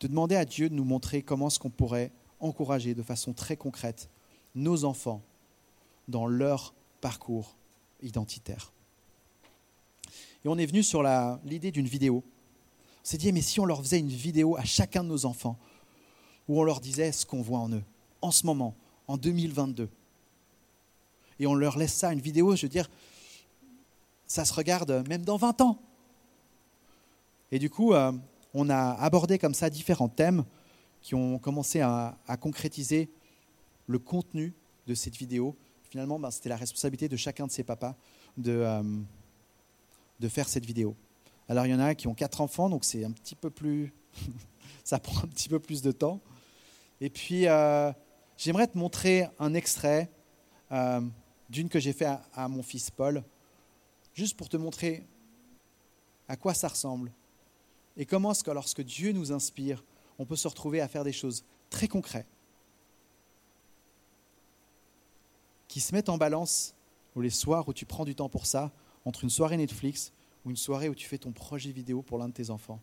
de 0.00 0.08
demander 0.08 0.36
à 0.36 0.44
Dieu 0.44 0.68
de 0.68 0.74
nous 0.74 0.84
montrer 0.84 1.22
comment 1.22 1.46
est-ce 1.46 1.58
qu'on 1.58 1.70
pourrait 1.70 2.12
encourager 2.38 2.94
de 2.94 3.02
façon 3.02 3.32
très 3.32 3.56
concrète 3.56 4.10
nos 4.54 4.84
enfants 4.84 5.22
dans 6.08 6.26
leur 6.26 6.74
parcours 7.00 7.56
identitaire. 8.02 8.72
Et 10.44 10.48
on 10.48 10.58
est 10.58 10.66
venu 10.66 10.82
sur 10.82 11.02
l'idée 11.44 11.70
d'une 11.70 11.86
vidéo. 11.86 12.22
On 13.04 13.06
s'est 13.06 13.18
dit, 13.18 13.32
mais 13.32 13.42
si 13.42 13.60
on 13.60 13.66
leur 13.66 13.82
faisait 13.82 13.98
une 13.98 14.08
vidéo 14.08 14.56
à 14.56 14.64
chacun 14.64 15.04
de 15.04 15.08
nos 15.08 15.26
enfants, 15.26 15.58
où 16.48 16.58
on 16.58 16.64
leur 16.64 16.80
disait 16.80 17.12
ce 17.12 17.26
qu'on 17.26 17.42
voit 17.42 17.58
en 17.58 17.70
eux, 17.70 17.82
en 18.22 18.30
ce 18.30 18.46
moment, 18.46 18.74
en 19.08 19.18
2022. 19.18 19.90
Et 21.38 21.46
on 21.46 21.54
leur 21.54 21.76
laisse 21.76 21.92
ça, 21.92 22.14
une 22.14 22.20
vidéo, 22.20 22.56
je 22.56 22.62
veux 22.62 22.70
dire, 22.70 22.88
ça 24.26 24.46
se 24.46 24.54
regarde 24.54 25.06
même 25.06 25.22
dans 25.22 25.36
20 25.36 25.60
ans. 25.60 25.78
Et 27.52 27.58
du 27.58 27.68
coup, 27.68 27.92
euh, 27.92 28.10
on 28.54 28.70
a 28.70 28.92
abordé 28.92 29.38
comme 29.38 29.54
ça 29.54 29.68
différents 29.68 30.08
thèmes 30.08 30.44
qui 31.02 31.14
ont 31.14 31.38
commencé 31.38 31.82
à, 31.82 32.16
concrétiser 32.40 33.10
le 33.86 33.98
contenu 33.98 34.54
de 34.86 34.94
cette 34.94 35.16
vidéo. 35.16 35.54
Finalement, 35.90 36.18
ben, 36.18 36.30
c'était 36.30 36.48
la 36.48 36.56
responsabilité 36.56 37.08
de 37.08 37.16
chacun 37.16 37.46
de 37.46 37.52
ces 37.52 37.64
papas 37.64 37.94
de, 38.38 38.52
euh, 38.52 38.82
de 40.20 40.28
faire 40.28 40.48
cette 40.48 40.64
vidéo. 40.64 40.96
Alors, 41.48 41.66
il 41.66 41.70
y 41.70 41.74
en 41.74 41.80
a 41.80 41.94
qui 41.94 42.08
ont 42.08 42.14
quatre 42.14 42.40
enfants, 42.40 42.68
donc 42.68 42.84
c'est 42.84 43.04
un 43.04 43.10
petit 43.10 43.34
peu 43.34 43.50
plus. 43.50 43.92
ça 44.84 44.98
prend 44.98 45.24
un 45.24 45.28
petit 45.28 45.48
peu 45.48 45.58
plus 45.58 45.82
de 45.82 45.92
temps. 45.92 46.20
Et 47.00 47.10
puis, 47.10 47.46
euh, 47.48 47.92
j'aimerais 48.36 48.66
te 48.66 48.78
montrer 48.78 49.26
un 49.38 49.54
extrait 49.54 50.10
euh, 50.72 51.00
d'une 51.50 51.68
que 51.68 51.80
j'ai 51.80 51.92
fait 51.92 52.06
à, 52.06 52.22
à 52.34 52.48
mon 52.48 52.62
fils 52.62 52.90
Paul, 52.90 53.22
juste 54.14 54.36
pour 54.36 54.48
te 54.48 54.56
montrer 54.56 55.06
à 56.28 56.36
quoi 56.36 56.54
ça 56.54 56.68
ressemble 56.68 57.12
et 57.96 58.06
comment 58.06 58.32
est-ce 58.32 58.44
que 58.44 58.50
lorsque 58.50 58.82
Dieu 58.82 59.12
nous 59.12 59.32
inspire, 59.32 59.84
on 60.18 60.26
peut 60.26 60.36
se 60.36 60.48
retrouver 60.48 60.80
à 60.80 60.88
faire 60.88 61.04
des 61.04 61.12
choses 61.12 61.44
très 61.70 61.88
concrètes 61.88 62.26
qui 65.68 65.80
se 65.80 65.94
mettent 65.94 66.08
en 66.08 66.18
balance, 66.18 66.74
ou 67.16 67.20
les 67.20 67.30
soirs 67.30 67.68
où 67.68 67.72
tu 67.72 67.86
prends 67.86 68.04
du 68.04 68.14
temps 68.14 68.28
pour 68.28 68.46
ça, 68.46 68.72
entre 69.04 69.24
une 69.24 69.30
soirée 69.30 69.56
Netflix 69.56 70.12
ou 70.44 70.50
une 70.50 70.56
soirée 70.56 70.88
où 70.88 70.94
tu 70.94 71.06
fais 71.06 71.18
ton 71.18 71.32
projet 71.32 71.70
vidéo 71.70 72.02
pour 72.02 72.18
l'un 72.18 72.28
de 72.28 72.34
tes 72.34 72.50
enfants. 72.50 72.80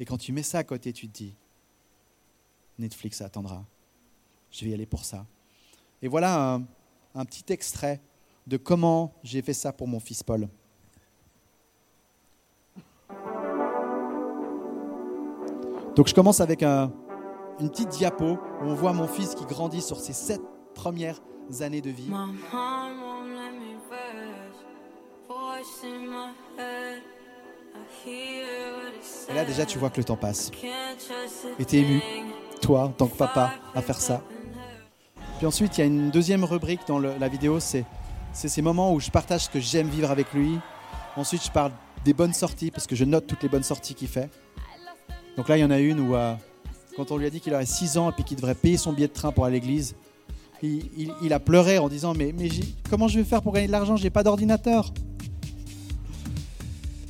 Et 0.00 0.04
quand 0.04 0.18
tu 0.18 0.32
mets 0.32 0.42
ça 0.42 0.58
à 0.58 0.64
côté, 0.64 0.92
tu 0.92 1.08
te 1.08 1.12
dis, 1.12 1.34
Netflix 2.78 3.20
attendra, 3.20 3.64
je 4.50 4.64
vais 4.64 4.72
y 4.72 4.74
aller 4.74 4.86
pour 4.86 5.04
ça. 5.04 5.26
Et 6.02 6.08
voilà 6.08 6.60
un, 7.14 7.24
petit 7.24 7.52
extrait 7.52 8.00
de 8.46 8.56
comment 8.56 9.14
j'ai 9.22 9.42
fait 9.42 9.54
ça 9.54 9.72
pour 9.72 9.88
mon 9.88 10.00
fils 10.00 10.22
Paul. 10.22 10.48
Donc 15.96 16.08
je 16.08 16.14
commence 16.14 16.40
avec 16.40 16.64
un, 16.64 16.92
une 17.60 17.70
petite 17.70 17.90
diapo 17.90 18.32
où 18.32 18.64
on 18.64 18.74
voit 18.74 18.92
mon 18.92 19.06
fils 19.06 19.34
qui 19.36 19.44
grandit 19.44 19.80
sur 19.80 20.00
ses 20.00 20.12
sept 20.12 20.42
premières 20.74 21.20
années 21.60 21.80
de 21.80 21.90
vie. 21.90 22.10
Et 29.28 29.34
là 29.34 29.44
déjà 29.44 29.66
tu 29.66 29.78
vois 29.78 29.90
que 29.90 29.98
le 29.98 30.04
temps 30.04 30.16
passe. 30.16 30.50
Et 31.58 31.64
tu 31.64 31.76
es 31.76 31.80
ému, 31.80 32.00
toi, 32.60 32.84
en 32.84 32.88
tant 32.88 33.06
que 33.06 33.16
papa, 33.16 33.52
à 33.74 33.82
faire 33.82 34.00
ça. 34.00 34.22
Puis 35.38 35.46
ensuite 35.46 35.76
il 35.78 35.80
y 35.80 35.84
a 35.84 35.86
une 35.86 36.10
deuxième 36.10 36.44
rubrique 36.44 36.80
dans 36.86 36.98
le, 36.98 37.12
la 37.18 37.28
vidéo, 37.28 37.60
c'est 37.60 37.84
ces 38.32 38.62
moments 38.62 38.92
où 38.92 39.00
je 39.00 39.10
partage 39.10 39.44
ce 39.44 39.50
que 39.50 39.60
j'aime 39.60 39.88
vivre 39.88 40.10
avec 40.10 40.32
lui. 40.32 40.58
Ensuite 41.16 41.44
je 41.44 41.50
parle 41.50 41.72
des 42.04 42.12
bonnes 42.12 42.34
sorties 42.34 42.70
parce 42.70 42.86
que 42.86 42.94
je 42.94 43.04
note 43.04 43.26
toutes 43.26 43.42
les 43.42 43.48
bonnes 43.48 43.62
sorties 43.62 43.94
qu'il 43.94 44.08
fait. 44.08 44.30
Donc 45.36 45.48
là, 45.48 45.56
il 45.56 45.60
y 45.60 45.64
en 45.64 45.70
a 45.70 45.78
une 45.78 46.00
où, 46.00 46.14
euh, 46.14 46.34
quand 46.96 47.10
on 47.10 47.16
lui 47.16 47.26
a 47.26 47.30
dit 47.30 47.40
qu'il 47.40 47.54
aurait 47.54 47.66
6 47.66 47.98
ans 47.98 48.10
et 48.10 48.12
puis 48.12 48.24
qu'il 48.24 48.36
devrait 48.36 48.54
payer 48.54 48.76
son 48.76 48.92
billet 48.92 49.08
de 49.08 49.12
train 49.12 49.32
pour 49.32 49.44
aller 49.44 49.56
à 49.56 49.60
l'église, 49.60 49.96
il, 50.62 51.32
a 51.32 51.40
pleuré 51.40 51.78
en 51.78 51.88
disant 51.88 52.14
Mais, 52.14 52.32
mais 52.36 52.48
comment 52.88 53.08
je 53.08 53.18
vais 53.18 53.24
faire 53.24 53.42
pour 53.42 53.52
gagner 53.52 53.66
de 53.66 53.72
l'argent? 53.72 53.96
J'ai 53.96 54.10
pas 54.10 54.22
d'ordinateur. 54.22 54.92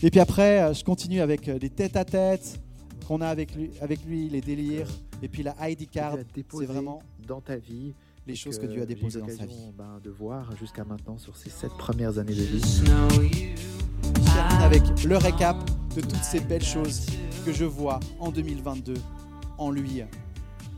Et 0.05 0.11
puis 0.11 0.21
après, 0.21 0.61
euh, 0.61 0.75
je 0.75 0.85
continue 0.85 1.23
avec 1.23 1.49
euh, 1.49 1.59
les 1.59 1.71
têtes 1.71 1.97
à 1.97 2.05
tête 2.05 2.61
qu'on 3.09 3.23
a 3.23 3.27
avec 3.27 3.55
lui, 3.55 3.71
avec 3.81 4.05
lui, 4.05 4.29
les 4.29 4.43
délires, 4.43 4.87
et 5.23 5.29
puis 5.29 5.43
la 5.43 5.57
ID 5.67 5.89
card. 5.89 6.19
C'est 6.37 6.67
vraiment 6.67 7.03
dans 7.27 7.41
ta 7.41 7.57
vie 7.57 7.95
les 8.27 8.35
choses 8.35 8.59
que, 8.59 8.67
Dieu 8.67 8.83
a 8.83 8.87
déposées 8.87 9.21
dans 9.21 9.29
sa 9.29 9.47
vie. 9.47 9.73
Ben, 9.75 9.99
de 10.05 10.11
voir 10.11 10.55
jusqu'à 10.59 10.85
maintenant 10.85 11.17
sur 11.17 11.39
ces 11.39 11.49
sept 11.49 11.71
premières 11.79 12.19
années 12.19 12.35
de 12.35 12.43
vie. 12.43 12.61
Je 12.83 14.35
termine 14.35 14.61
avec 14.61 14.83
le 15.07 15.17
récap 15.17 15.57
de 15.97 16.03
toutes 16.03 16.23
ces 16.23 16.41
belles 16.41 16.63
choses 16.63 17.07
que 17.47 17.53
je 17.55 17.65
vois 17.65 17.99
en 18.21 18.31
2022 18.31 18.93
en 19.57 19.71
lui. 19.71 20.03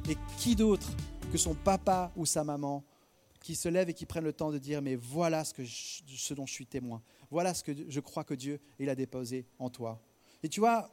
Et 0.08 0.16
qui 0.38 0.54
d'autre 0.54 0.86
que 1.32 1.38
son 1.38 1.54
papa 1.54 2.12
ou 2.14 2.26
sa 2.26 2.44
maman 2.44 2.84
qui 3.42 3.56
se 3.56 3.68
lève 3.68 3.88
et 3.88 3.94
qui 3.94 4.06
prennent 4.06 4.22
le 4.22 4.32
temps 4.32 4.52
de 4.52 4.58
dire 4.58 4.82
mais 4.82 4.94
voilà 4.94 5.42
ce, 5.42 5.52
que 5.52 5.62
ce 5.64 6.32
dont 6.32 6.46
je 6.46 6.52
suis 6.52 6.66
témoin. 6.66 7.02
Voilà 7.30 7.54
ce 7.54 7.62
que 7.62 7.72
je 7.88 8.00
crois 8.00 8.24
que 8.24 8.34
Dieu 8.34 8.60
il 8.78 8.88
a 8.88 8.94
déposé 8.94 9.46
en 9.58 9.70
toi. 9.70 10.00
Et 10.42 10.48
tu 10.48 10.60
vois, 10.60 10.90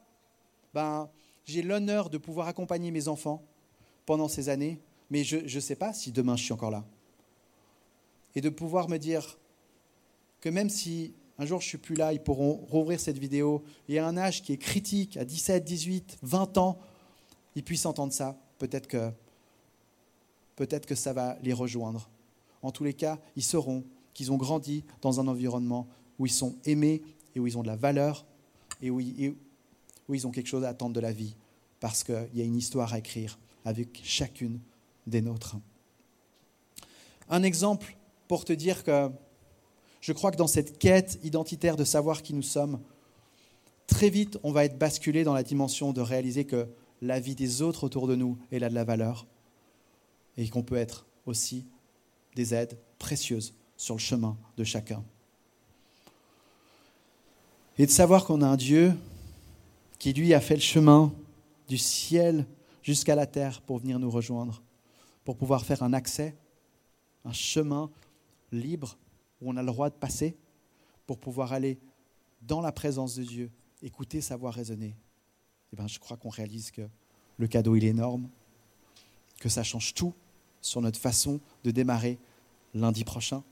ben, 0.72 1.08
j'ai 1.44 1.62
l'honneur 1.62 2.10
de 2.10 2.18
pouvoir 2.18 2.48
accompagner 2.48 2.90
mes 2.90 3.08
enfants 3.08 3.42
pendant 4.06 4.28
ces 4.28 4.48
années, 4.48 4.80
mais 5.10 5.24
je 5.24 5.38
ne 5.38 5.60
sais 5.60 5.76
pas 5.76 5.92
si 5.92 6.12
demain 6.12 6.36
je 6.36 6.44
suis 6.44 6.52
encore 6.52 6.70
là. 6.70 6.84
Et 8.34 8.40
de 8.40 8.48
pouvoir 8.48 8.88
me 8.88 8.98
dire 8.98 9.38
que 10.40 10.48
même 10.48 10.68
si 10.68 11.14
un 11.38 11.46
jour 11.46 11.60
je 11.60 11.68
suis 11.68 11.78
plus 11.78 11.94
là, 11.94 12.12
ils 12.12 12.22
pourront 12.22 12.54
rouvrir 12.68 13.00
cette 13.00 13.18
vidéo 13.18 13.64
et 13.88 13.98
à 13.98 14.06
un 14.06 14.16
âge 14.16 14.42
qui 14.42 14.52
est 14.52 14.58
critique, 14.58 15.16
à 15.16 15.24
17, 15.24 15.64
18, 15.64 16.18
20 16.22 16.58
ans, 16.58 16.78
ils 17.54 17.64
puissent 17.64 17.86
entendre 17.86 18.12
ça. 18.12 18.36
Peut-être 18.58 18.86
que, 18.86 19.10
peut-être 20.56 20.86
que 20.86 20.94
ça 20.94 21.12
va 21.12 21.36
les 21.42 21.52
rejoindre. 21.52 22.08
En 22.62 22.70
tous 22.70 22.84
les 22.84 22.94
cas, 22.94 23.18
ils 23.36 23.42
sauront 23.42 23.84
qu'ils 24.14 24.32
ont 24.32 24.36
grandi 24.36 24.84
dans 25.02 25.20
un 25.20 25.26
environnement 25.26 25.88
où 26.18 26.26
ils 26.26 26.32
sont 26.32 26.56
aimés 26.64 27.02
et 27.34 27.40
où 27.40 27.46
ils 27.46 27.58
ont 27.58 27.62
de 27.62 27.68
la 27.68 27.76
valeur 27.76 28.24
et 28.82 28.90
où 28.90 29.00
ils, 29.00 30.26
ont 30.26 30.30
quelque 30.30 30.46
chose 30.46 30.64
à 30.64 30.68
attendre 30.68 30.94
de 30.94 31.00
la 31.00 31.12
vie 31.12 31.34
parce 31.80 32.04
qu'il 32.04 32.28
y 32.34 32.40
a 32.40 32.44
une 32.44 32.56
histoire 32.56 32.92
à 32.92 32.98
écrire 32.98 33.38
avec 33.64 34.00
chacune 34.04 34.60
des 35.06 35.20
nôtres. 35.20 35.56
Un 37.28 37.42
exemple 37.42 37.96
pour 38.28 38.44
te 38.44 38.52
dire 38.52 38.84
que 38.84 39.10
je 40.00 40.12
crois 40.12 40.30
que 40.30 40.36
dans 40.36 40.46
cette 40.46 40.78
quête 40.78 41.18
identitaire 41.22 41.76
de 41.76 41.84
savoir 41.84 42.22
qui 42.22 42.34
nous 42.34 42.42
sommes, 42.42 42.80
très 43.86 44.10
vite, 44.10 44.38
on 44.42 44.52
va 44.52 44.64
être 44.64 44.78
basculé 44.78 45.24
dans 45.24 45.32
la 45.32 45.42
dimension 45.42 45.92
de 45.92 46.00
réaliser 46.00 46.44
que 46.44 46.68
la 47.00 47.20
vie 47.20 47.34
des 47.34 47.62
autres 47.62 47.84
autour 47.84 48.06
de 48.06 48.14
nous, 48.14 48.38
est 48.50 48.58
là 48.58 48.68
de 48.68 48.74
la 48.74 48.84
valeur 48.84 49.26
et 50.36 50.48
qu'on 50.48 50.62
peut 50.62 50.76
être 50.76 51.06
aussi 51.26 51.64
des 52.34 52.54
aides 52.54 52.78
précieuses 52.98 53.54
sur 53.76 53.94
le 53.94 54.00
chemin 54.00 54.36
de 54.56 54.64
chacun. 54.64 55.04
Et 57.76 57.86
de 57.86 57.90
savoir 57.90 58.24
qu'on 58.24 58.40
a 58.42 58.46
un 58.46 58.56
Dieu 58.56 58.94
qui, 59.98 60.12
lui, 60.12 60.32
a 60.32 60.40
fait 60.40 60.54
le 60.54 60.60
chemin 60.60 61.12
du 61.68 61.76
ciel 61.76 62.46
jusqu'à 62.82 63.16
la 63.16 63.26
terre 63.26 63.60
pour 63.62 63.78
venir 63.78 63.98
nous 63.98 64.10
rejoindre, 64.10 64.62
pour 65.24 65.36
pouvoir 65.36 65.64
faire 65.64 65.82
un 65.82 65.92
accès, 65.92 66.36
un 67.24 67.32
chemin 67.32 67.90
libre 68.52 68.96
où 69.40 69.50
on 69.50 69.56
a 69.56 69.62
le 69.62 69.66
droit 69.66 69.90
de 69.90 69.94
passer 69.94 70.36
pour 71.06 71.18
pouvoir 71.18 71.52
aller 71.52 71.78
dans 72.42 72.60
la 72.60 72.70
présence 72.70 73.16
de 73.16 73.24
Dieu, 73.24 73.50
écouter 73.82 74.20
sa 74.20 74.36
voix 74.36 74.50
résonner, 74.50 74.94
eh 75.72 75.76
ben, 75.76 75.88
je 75.88 75.98
crois 75.98 76.16
qu'on 76.16 76.28
réalise 76.28 76.70
que 76.70 76.82
le 77.38 77.46
cadeau, 77.48 77.74
il 77.74 77.84
est 77.84 77.88
énorme, 77.88 78.28
que 79.40 79.48
ça 79.48 79.64
change 79.64 79.94
tout 79.94 80.14
sur 80.60 80.80
notre 80.80 81.00
façon 81.00 81.40
de 81.64 81.72
démarrer 81.72 82.18
lundi 82.72 83.02
prochain. 83.02 83.42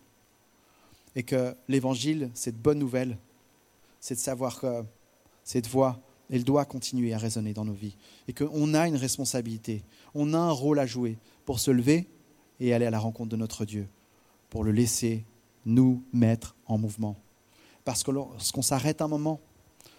Et 1.16 1.24
que 1.24 1.54
l'évangile, 1.68 2.30
cette 2.32 2.56
bonne 2.56 2.78
nouvelle, 2.78 3.18
c'est 4.02 4.16
de 4.16 4.20
savoir 4.20 4.60
que 4.60 4.84
cette 5.44 5.68
voix, 5.68 6.00
elle 6.28 6.42
doit 6.42 6.64
continuer 6.64 7.14
à 7.14 7.18
résonner 7.18 7.54
dans 7.54 7.64
nos 7.64 7.72
vies. 7.72 7.96
Et 8.26 8.34
qu'on 8.34 8.74
a 8.74 8.88
une 8.88 8.96
responsabilité, 8.96 9.84
on 10.12 10.34
a 10.34 10.38
un 10.38 10.50
rôle 10.50 10.80
à 10.80 10.86
jouer 10.86 11.18
pour 11.46 11.60
se 11.60 11.70
lever 11.70 12.08
et 12.58 12.74
aller 12.74 12.84
à 12.84 12.90
la 12.90 12.98
rencontre 12.98 13.30
de 13.30 13.36
notre 13.36 13.64
Dieu, 13.64 13.88
pour 14.50 14.64
le 14.64 14.72
laisser 14.72 15.24
nous 15.64 16.02
mettre 16.12 16.56
en 16.66 16.78
mouvement. 16.78 17.16
Parce 17.84 18.02
que 18.02 18.10
lorsqu'on 18.10 18.60
s'arrête 18.60 19.02
un 19.02 19.08
moment, 19.08 19.40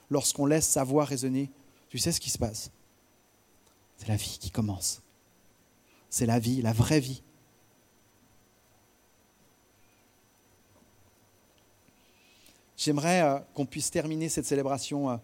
lorsqu'on 0.09 0.45
laisse 0.45 0.67
sa 0.67 0.83
voix 0.83 1.05
résonner, 1.05 1.49
tu 1.87 1.97
sais 1.97 2.11
ce 2.11 2.19
qui 2.19 2.29
se 2.29 2.37
passe? 2.37 2.71
C'est 3.95 4.09
la 4.09 4.17
vie 4.17 4.37
qui 4.39 4.51
commence. 4.51 5.01
C'est 6.09 6.25
la 6.25 6.39
vie, 6.39 6.61
la 6.61 6.73
vraie 6.73 6.99
vie. 6.99 7.23
J'aimerais 12.83 13.21
euh, 13.21 13.39
qu'on 13.53 13.65
puisse 13.65 13.91
terminer 13.91 14.27
cette 14.27 14.45
célébration 14.45 15.09
euh, 15.09 15.15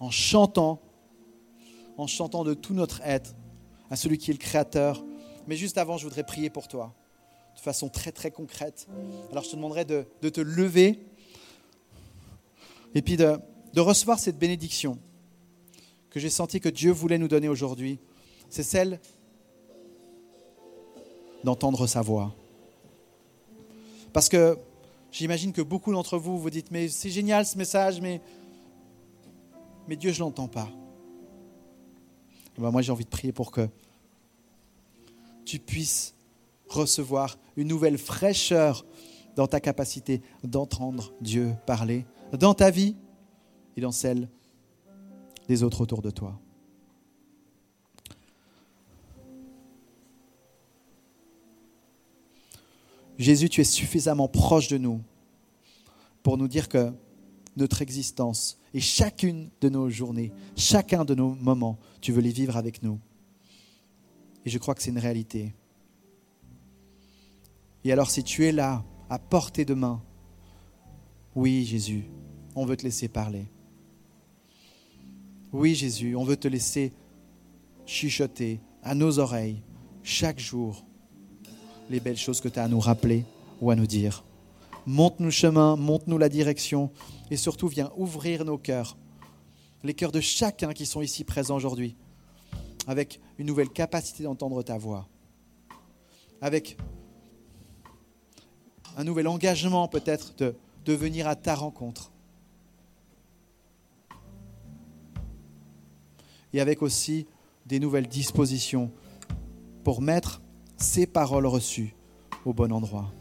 en 0.00 0.10
chantant, 0.10 0.82
en 1.96 2.06
chantant 2.06 2.44
de 2.44 2.52
tout 2.52 2.74
notre 2.74 3.00
être 3.06 3.34
à 3.90 3.96
celui 3.96 4.18
qui 4.18 4.30
est 4.30 4.34
le 4.34 4.38
Créateur. 4.38 5.02
Mais 5.46 5.56
juste 5.56 5.78
avant, 5.78 5.96
je 5.96 6.04
voudrais 6.04 6.24
prier 6.24 6.50
pour 6.50 6.68
toi, 6.68 6.92
de 7.56 7.60
façon 7.60 7.88
très 7.88 8.12
très 8.12 8.30
concrète. 8.30 8.86
Alors 9.30 9.44
je 9.44 9.48
te 9.48 9.56
demanderai 9.56 9.86
de, 9.86 10.04
te 10.20 10.42
lever 10.42 11.00
et 12.94 13.00
puis 13.00 13.16
de, 13.16 13.38
de 13.72 13.80
recevoir 13.80 14.18
cette 14.18 14.38
bénédiction 14.38 14.98
que 16.10 16.20
j'ai 16.20 16.28
senti 16.28 16.60
que 16.60 16.68
Dieu 16.68 16.90
voulait 16.90 17.16
nous 17.16 17.28
donner 17.28 17.48
aujourd'hui. 17.48 17.98
C'est 18.50 18.62
celle 18.62 19.00
d'entendre 21.44 21.86
sa 21.86 22.02
voix. 22.02 22.34
Parce 24.12 24.28
que 24.28 24.58
J'imagine 25.10 25.52
que 25.52 25.62
beaucoup 25.62 25.92
d'entre 25.92 26.18
vous 26.18 26.38
vous 26.38 26.50
dites, 26.50 26.70
mais 26.70 26.88
c'est 26.88 27.10
génial 27.10 27.46
ce 27.46 27.56
message, 27.56 28.00
mais, 28.00 28.20
mais 29.88 29.96
Dieu, 29.96 30.12
je 30.12 30.18
ne 30.18 30.26
l'entends 30.26 30.48
pas. 30.48 30.68
Ben 32.58 32.70
moi, 32.70 32.82
j'ai 32.82 32.92
envie 32.92 33.04
de 33.04 33.10
prier 33.10 33.32
pour 33.32 33.52
que 33.52 33.68
tu 35.44 35.58
puisses 35.58 36.14
recevoir 36.68 37.38
une 37.56 37.68
nouvelle 37.68 37.98
fraîcheur 37.98 38.84
dans 39.36 39.46
ta 39.46 39.60
capacité 39.60 40.20
d'entendre 40.42 41.12
Dieu 41.20 41.54
parler 41.66 42.04
dans 42.32 42.54
ta 42.54 42.70
vie 42.70 42.96
et 43.76 43.80
dans 43.80 43.92
celle 43.92 44.28
des 45.48 45.62
autres 45.62 45.80
autour 45.80 46.02
de 46.02 46.10
toi. 46.10 46.38
Jésus, 53.18 53.48
tu 53.48 53.60
es 53.60 53.64
suffisamment 53.64 54.28
proche 54.28 54.68
de 54.68 54.78
nous 54.78 55.02
pour 56.22 56.38
nous 56.38 56.48
dire 56.48 56.68
que 56.68 56.92
notre 57.56 57.82
existence 57.82 58.58
et 58.72 58.80
chacune 58.80 59.50
de 59.60 59.68
nos 59.68 59.90
journées, 59.90 60.32
chacun 60.56 61.04
de 61.04 61.14
nos 61.14 61.34
moments, 61.34 61.78
tu 62.00 62.12
veux 62.12 62.20
les 62.20 62.30
vivre 62.30 62.56
avec 62.56 62.82
nous. 62.82 63.00
Et 64.44 64.50
je 64.50 64.58
crois 64.58 64.74
que 64.74 64.82
c'est 64.82 64.90
une 64.90 64.98
réalité. 64.98 65.54
Et 67.84 67.92
alors 67.92 68.10
si 68.10 68.22
tu 68.22 68.46
es 68.46 68.52
là, 68.52 68.84
à 69.10 69.18
portée 69.18 69.64
de 69.64 69.74
main, 69.74 70.02
oui 71.34 71.64
Jésus, 71.64 72.04
on 72.54 72.66
veut 72.66 72.76
te 72.76 72.84
laisser 72.84 73.08
parler. 73.08 73.46
Oui 75.52 75.74
Jésus, 75.74 76.14
on 76.14 76.24
veut 76.24 76.36
te 76.36 76.46
laisser 76.46 76.92
chuchoter 77.86 78.60
à 78.82 78.94
nos 78.94 79.18
oreilles 79.18 79.62
chaque 80.02 80.38
jour 80.38 80.84
les 81.90 82.00
belles 82.00 82.16
choses 82.16 82.40
que 82.40 82.48
tu 82.48 82.58
as 82.58 82.64
à 82.64 82.68
nous 82.68 82.80
rappeler 82.80 83.24
ou 83.60 83.70
à 83.70 83.76
nous 83.76 83.86
dire. 83.86 84.24
Montre-nous 84.86 85.26
le 85.26 85.32
chemin, 85.32 85.76
montre-nous 85.76 86.18
la 86.18 86.28
direction 86.28 86.90
et 87.30 87.36
surtout 87.36 87.68
viens 87.68 87.92
ouvrir 87.96 88.44
nos 88.44 88.58
cœurs, 88.58 88.96
les 89.84 89.94
cœurs 89.94 90.12
de 90.12 90.20
chacun 90.20 90.72
qui 90.72 90.86
sont 90.86 91.02
ici 91.02 91.24
présents 91.24 91.56
aujourd'hui, 91.56 91.96
avec 92.86 93.20
une 93.38 93.46
nouvelle 93.46 93.68
capacité 93.68 94.24
d'entendre 94.24 94.62
ta 94.62 94.78
voix, 94.78 95.06
avec 96.40 96.78
un 98.96 99.04
nouvel 99.04 99.28
engagement 99.28 99.88
peut-être 99.88 100.34
de, 100.36 100.56
de 100.84 100.92
venir 100.94 101.28
à 101.28 101.36
ta 101.36 101.54
rencontre. 101.54 102.10
Et 106.54 106.60
avec 106.60 106.80
aussi 106.80 107.26
des 107.66 107.78
nouvelles 107.78 108.08
dispositions 108.08 108.90
pour 109.84 110.00
mettre 110.00 110.40
ces 110.78 111.06
paroles 111.06 111.46
reçues 111.46 111.94
au 112.44 112.52
bon 112.52 112.72
endroit. 112.72 113.12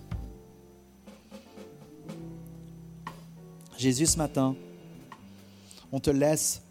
Jésus, 3.78 4.06
ce 4.06 4.18
matin, 4.18 4.56
on 5.92 6.00
te 6.00 6.10
laisse 6.10 6.62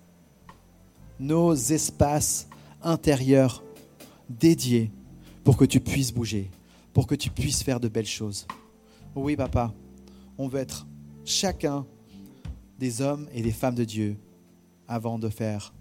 nos 1.20 1.55
espaces 1.55 2.49
intérieurs 2.82 3.62
dédiés 4.28 4.91
pour 5.45 5.57
que 5.57 5.64
tu 5.64 5.80
puisses 5.80 6.12
bouger, 6.12 6.51
pour 6.93 7.07
que 7.07 7.14
tu 7.14 7.30
puisses 7.30 7.62
faire 7.62 7.80
de 7.80 7.89
belles 7.89 8.07
choses. 8.07 8.47
Oui, 9.14 9.37
papa, 9.37 9.72
on 10.39 10.49
veut 10.49 10.61
être 10.61 10.87
chacun 11.24 11.87
des 12.78 13.01
hommes 13.01 13.28
et 13.32 13.43
des 13.43 13.53
femmes 13.53 13.74
de 13.74 13.84
Dieu 13.84 14.16
avant 14.89 15.18
de 15.18 15.28
faire 15.28 15.72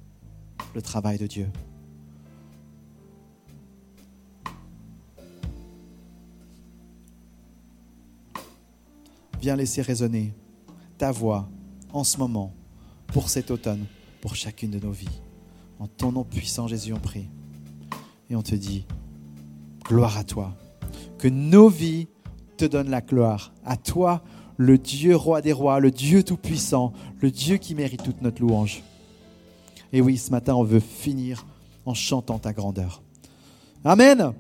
le 0.73 0.81
travail 0.81 1.17
de 1.17 1.27
Dieu. 1.27 1.47
Laisser 9.53 9.83
résonner 9.83 10.33
ta 10.97 11.11
voix 11.11 11.47
en 11.93 12.03
ce 12.03 12.17
moment, 12.17 12.53
pour 13.07 13.29
cet 13.29 13.51
automne, 13.51 13.85
pour 14.19 14.35
chacune 14.35 14.71
de 14.71 14.79
nos 14.79 14.91
vies. 14.91 15.21
En 15.79 15.87
ton 15.87 16.11
nom 16.11 16.23
puissant, 16.23 16.67
Jésus, 16.67 16.93
on 16.93 16.99
prie. 16.99 17.29
Et 18.29 18.35
on 18.35 18.41
te 18.41 18.55
dit, 18.55 18.85
gloire 19.83 20.17
à 20.17 20.23
toi. 20.23 20.57
Que 21.19 21.27
nos 21.27 21.69
vies 21.69 22.07
te 22.57 22.65
donnent 22.65 22.89
la 22.89 23.01
gloire. 23.01 23.53
À 23.63 23.77
toi, 23.77 24.23
le 24.57 24.77
Dieu 24.77 25.15
roi 25.15 25.41
des 25.41 25.53
rois, 25.53 25.79
le 25.79 25.91
Dieu 25.91 26.23
tout-puissant, 26.23 26.91
le 27.19 27.29
Dieu 27.29 27.57
qui 27.57 27.75
mérite 27.75 28.03
toute 28.03 28.21
notre 28.21 28.41
louange. 28.41 28.83
Et 29.93 30.01
oui, 30.01 30.17
ce 30.17 30.31
matin, 30.31 30.55
on 30.55 30.63
veut 30.63 30.79
finir 30.79 31.45
en 31.85 31.93
chantant 31.93 32.39
ta 32.39 32.51
grandeur. 32.51 33.03
Amen. 33.83 34.33